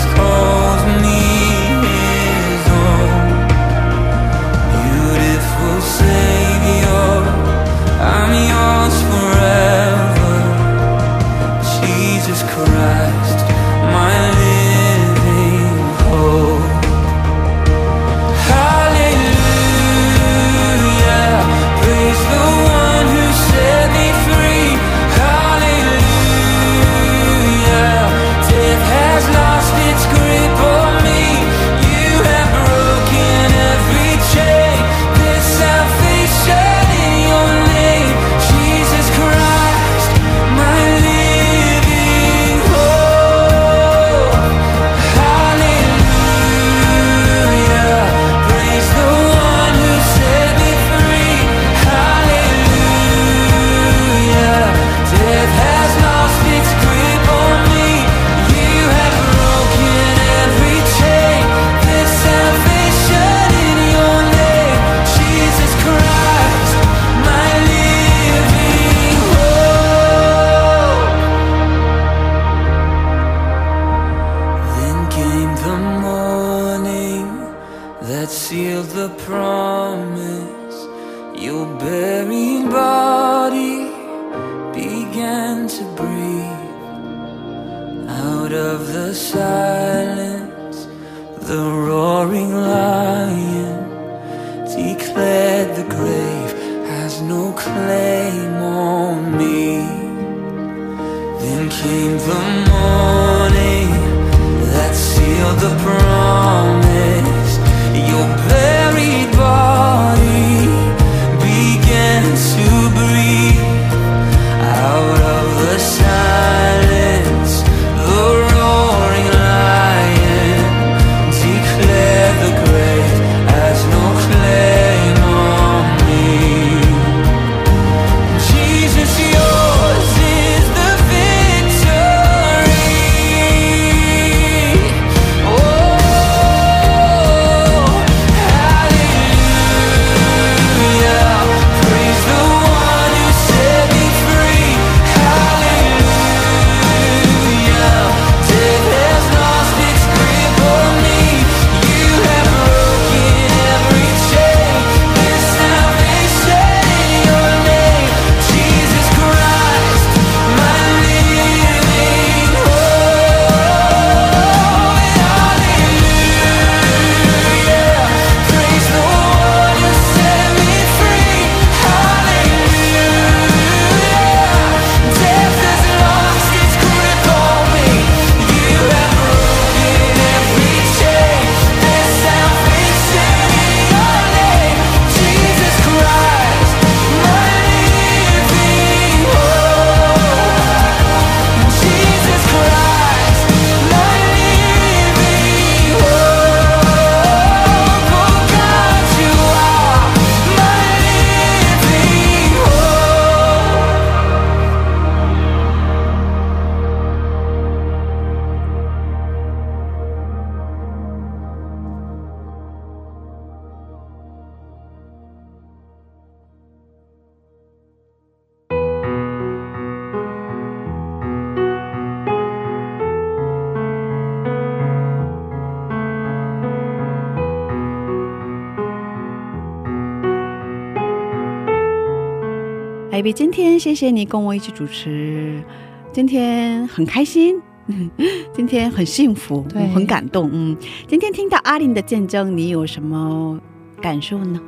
[233.20, 235.62] 艾比，今天谢谢你跟我一起主持，
[236.10, 237.60] 今天很开心。
[238.56, 240.48] 今天很幸福，对很感动。
[240.50, 240.74] 嗯，
[241.06, 243.60] 今天听到阿玲的见证，你有什么
[244.00, 244.58] 感受呢？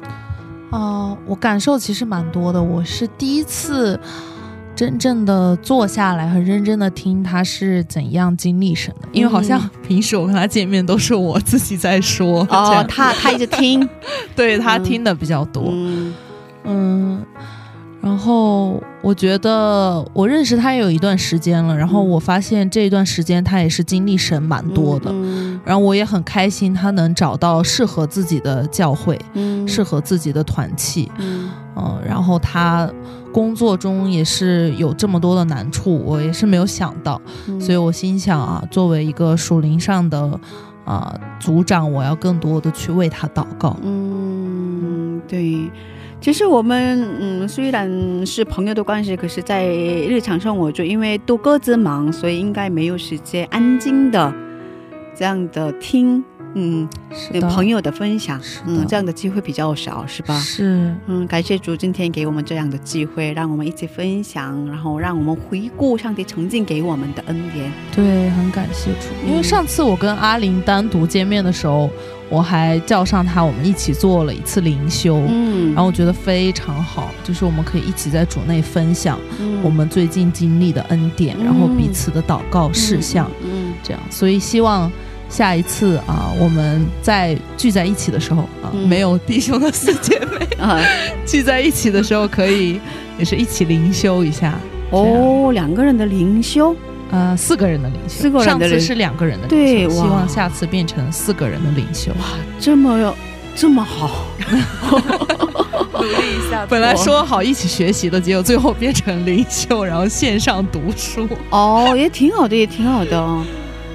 [0.71, 2.63] 哦，我感受其实蛮多的。
[2.63, 3.99] 我是第一次
[4.77, 13.89] 真正的坐下来，很认真的听他是怎样经历神的，因为好像平时我跟他见面都是我自己在说，这哦样，他他一直听，
[14.37, 15.65] 对他嗯听的比较多。
[15.71, 16.15] 嗯
[16.65, 17.27] 嗯，
[18.03, 32.91] 然后我觉得我认识他也有一段时间了，然后我发现这一段时间他也是经历神蛮多的，嗯然后我也很开心他能找到适合自己的教会，嗯适合自己的团契，嗯嗯，然后他
[33.33, 40.41] 工作中也是有这么多的难处，我也是没有想到，嗯所以我心想啊，作为一个属灵上的
[40.85, 43.77] 啊、组长，我要更多的去为他祷告。
[43.83, 45.71] 嗯，对。
[46.23, 54.33] 其实我们嗯，虽然是朋友的关系，可是，在日常生活中，因为都各自忙，所以应该没有时间安静的
[55.17, 56.23] 这样的听，
[56.55, 60.39] 嗯，是的，朋友的分享，嗯，这样的机会比较少，是吧？
[60.39, 67.73] 是嗯，感谢主今天给我们这样的机会，让我们一起分享，然后让我们回顾上帝曾经给我们的恩典。
[67.97, 69.09] 对，很感谢主。
[69.29, 71.91] 因为上次我跟阿玲单独见面的时候，
[72.33, 75.23] 我还叫上他，我们一起做了一次灵修。
[75.29, 75.75] 嗯。
[75.75, 79.61] 然后我觉得非常好，就是我们可以一起在主内分享嗯。
[79.63, 81.45] 我们最近经历的恩典，嗯。
[81.45, 84.01] 然后彼此的祷告事项，嗯这样。
[84.09, 84.91] 所以希望
[85.29, 88.89] 下一次啊，我们在聚在一起的时候啊，嗯。
[88.89, 90.81] 没有弟兄的四姐妹嗯 啊，
[91.27, 92.81] 聚在一起的时候，可以
[93.19, 94.59] 也是一起灵修一下。
[94.91, 96.75] 哦，两个人的灵修，
[97.13, 102.11] 呃，四个人的领袖，四个人的灵上次是两个人的对希望下次变成四个人的领袖。
[102.13, 102.25] 哇。
[102.59, 103.15] 这么有
[103.55, 104.25] 这么好，
[105.93, 106.65] 努力一下。
[106.71, 111.29] 本来说好一起学习的，结果最后变成领袖，然后线上读书。
[111.51, 113.45] 哦，也挺好的，也挺好的哦，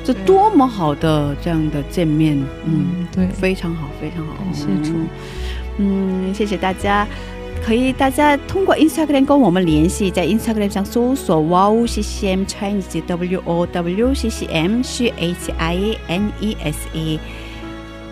[0.04, 4.96] 这多么好的这样的见面，嗯，对，非常好，非常好，感谢主
[5.80, 7.08] 嗯，谢谢大家。
[7.66, 15.52] 可以，大家通过 Instagram 跟我们联系，在 Instagram 上搜索 Wow CCM Chinese W O W C C M C H
[15.58, 17.20] I N E S E。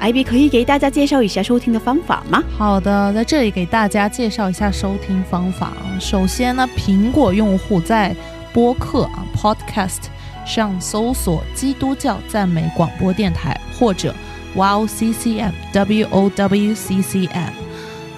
[0.01, 2.43] IB 可以给大家介绍一下收听的方法吗？
[2.57, 5.97] 好的，在这里给大家介绍一下收听方法啊。
[5.99, 8.13] 首先呢，苹果用户在
[8.53, 10.03] 播客啊 Podcast
[10.45, 14.13] 上搜索“基督教赞美广播电台”或者
[14.53, 17.64] Wow CCM W O W C C M。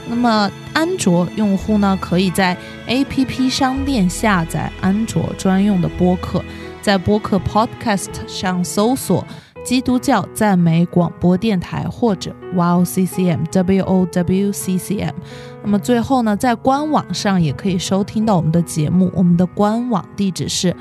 [0.10, 2.56] 那么安卓用户呢，可以在
[2.88, 6.44] APP 商店下载安卓专用的播客，
[6.82, 9.26] 在播客 Podcast 上搜索。
[9.66, 15.14] 基督教赞美广播电台或者 Wow CCM W O W C C M。
[15.62, 20.74] 那么最后呢，在官网上也可以收听到我们的节目，我们的官网地址是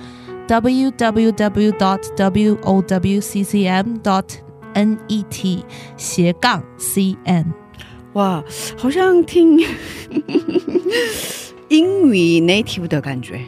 [0.47, 4.37] w w w dot w o w c c m dot
[4.75, 5.65] n e t
[5.97, 7.53] 斜杠 c n。
[8.17, 8.43] 哇，
[8.79, 9.61] 好像听
[11.69, 13.39] 英语 native 的感觉。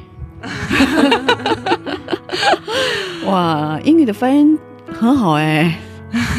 [3.24, 4.58] 哇，英语的发音
[4.92, 5.78] 很好哎，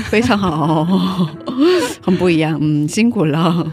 [0.06, 0.86] 非常好，
[2.06, 3.66] 很不一样，嗯，辛苦了。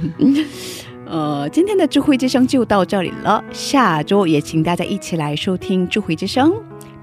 [1.07, 6.51] 呃，今天的智慧之声就到这里了，下周也请大家一起来收听智慧之声，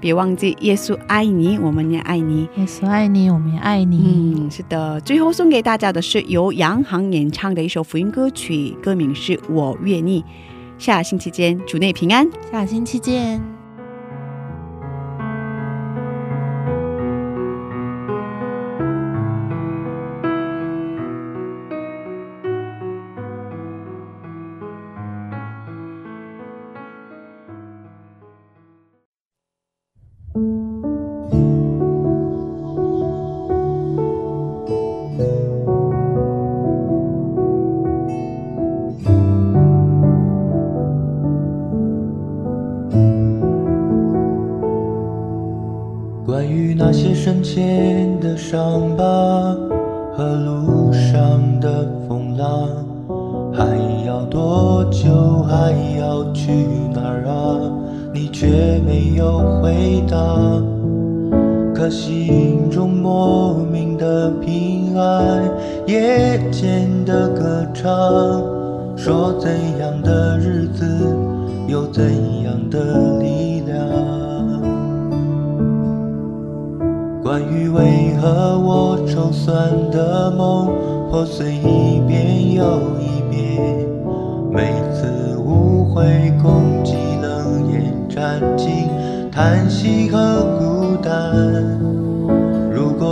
[0.04, 2.46] 别忘记耶稣爱你，我们也爱你。
[2.56, 4.34] 耶稣爱你，我们也爱你。
[4.36, 5.00] 嗯，是的。
[5.00, 10.22] 最后送给大家的是由杨航演唱的一首福音歌曲，歌名是《我愿意》。
[10.76, 12.28] 下星期见，主内平安。
[12.52, 13.53] 下星期见。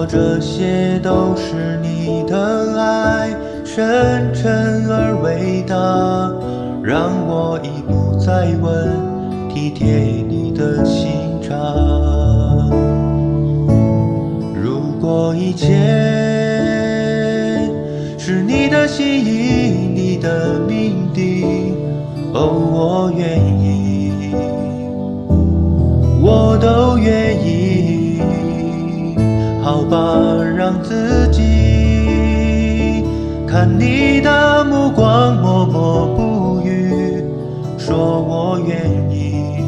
[0.06, 3.30] 这些都是你的爱，
[3.64, 5.74] 深沉而伟大，
[6.82, 9.86] 让我已不再问，体贴
[10.28, 11.50] 你的心肠。
[14.54, 15.68] 如果一切
[18.18, 21.74] 是你的心意，你的命定，
[22.34, 24.34] 哦，我愿意，
[26.20, 27.51] 我都愿意。
[29.92, 31.42] 法，让自己
[33.46, 37.22] 看你的目光，默默不语，
[37.76, 39.60] 说我愿意，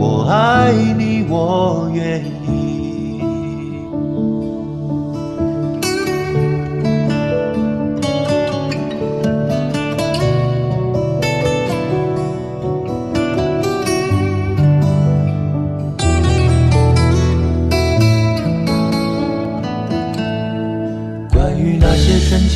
[0.00, 2.37] 我爱你，我愿意。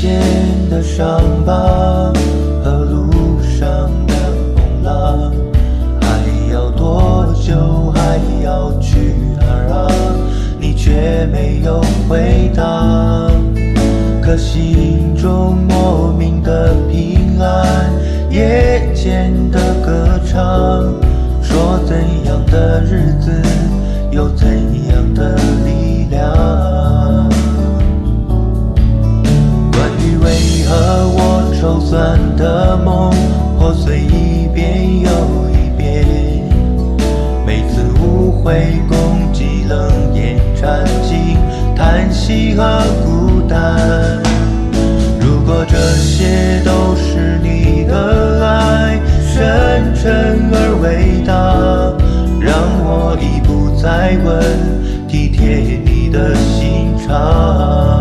[0.02, 2.12] 些深浅的伤疤
[2.64, 4.14] 和路上的
[4.52, 5.32] 风浪，
[6.00, 7.92] 还要多久？
[7.94, 9.86] 还要去哪啊？
[10.58, 13.30] 你却没有回答。
[14.20, 17.92] 可心中莫名的平安，
[18.28, 20.42] 夜间的歌唱，
[21.40, 23.30] 说怎样的日子
[24.10, 24.48] 有怎
[24.88, 26.71] 样的力量。
[30.72, 33.10] 和我筹算的梦
[33.58, 35.10] 破碎一遍又
[35.50, 36.02] 一遍，
[37.46, 41.36] 每次误会、攻击、冷眼战尽、
[41.76, 42.62] 叹息和
[43.04, 44.22] 孤单。
[45.20, 51.34] 如果这些都是你的爱，深沉而伟大，
[52.40, 57.91] 让我已不再问，体贴你的心肠。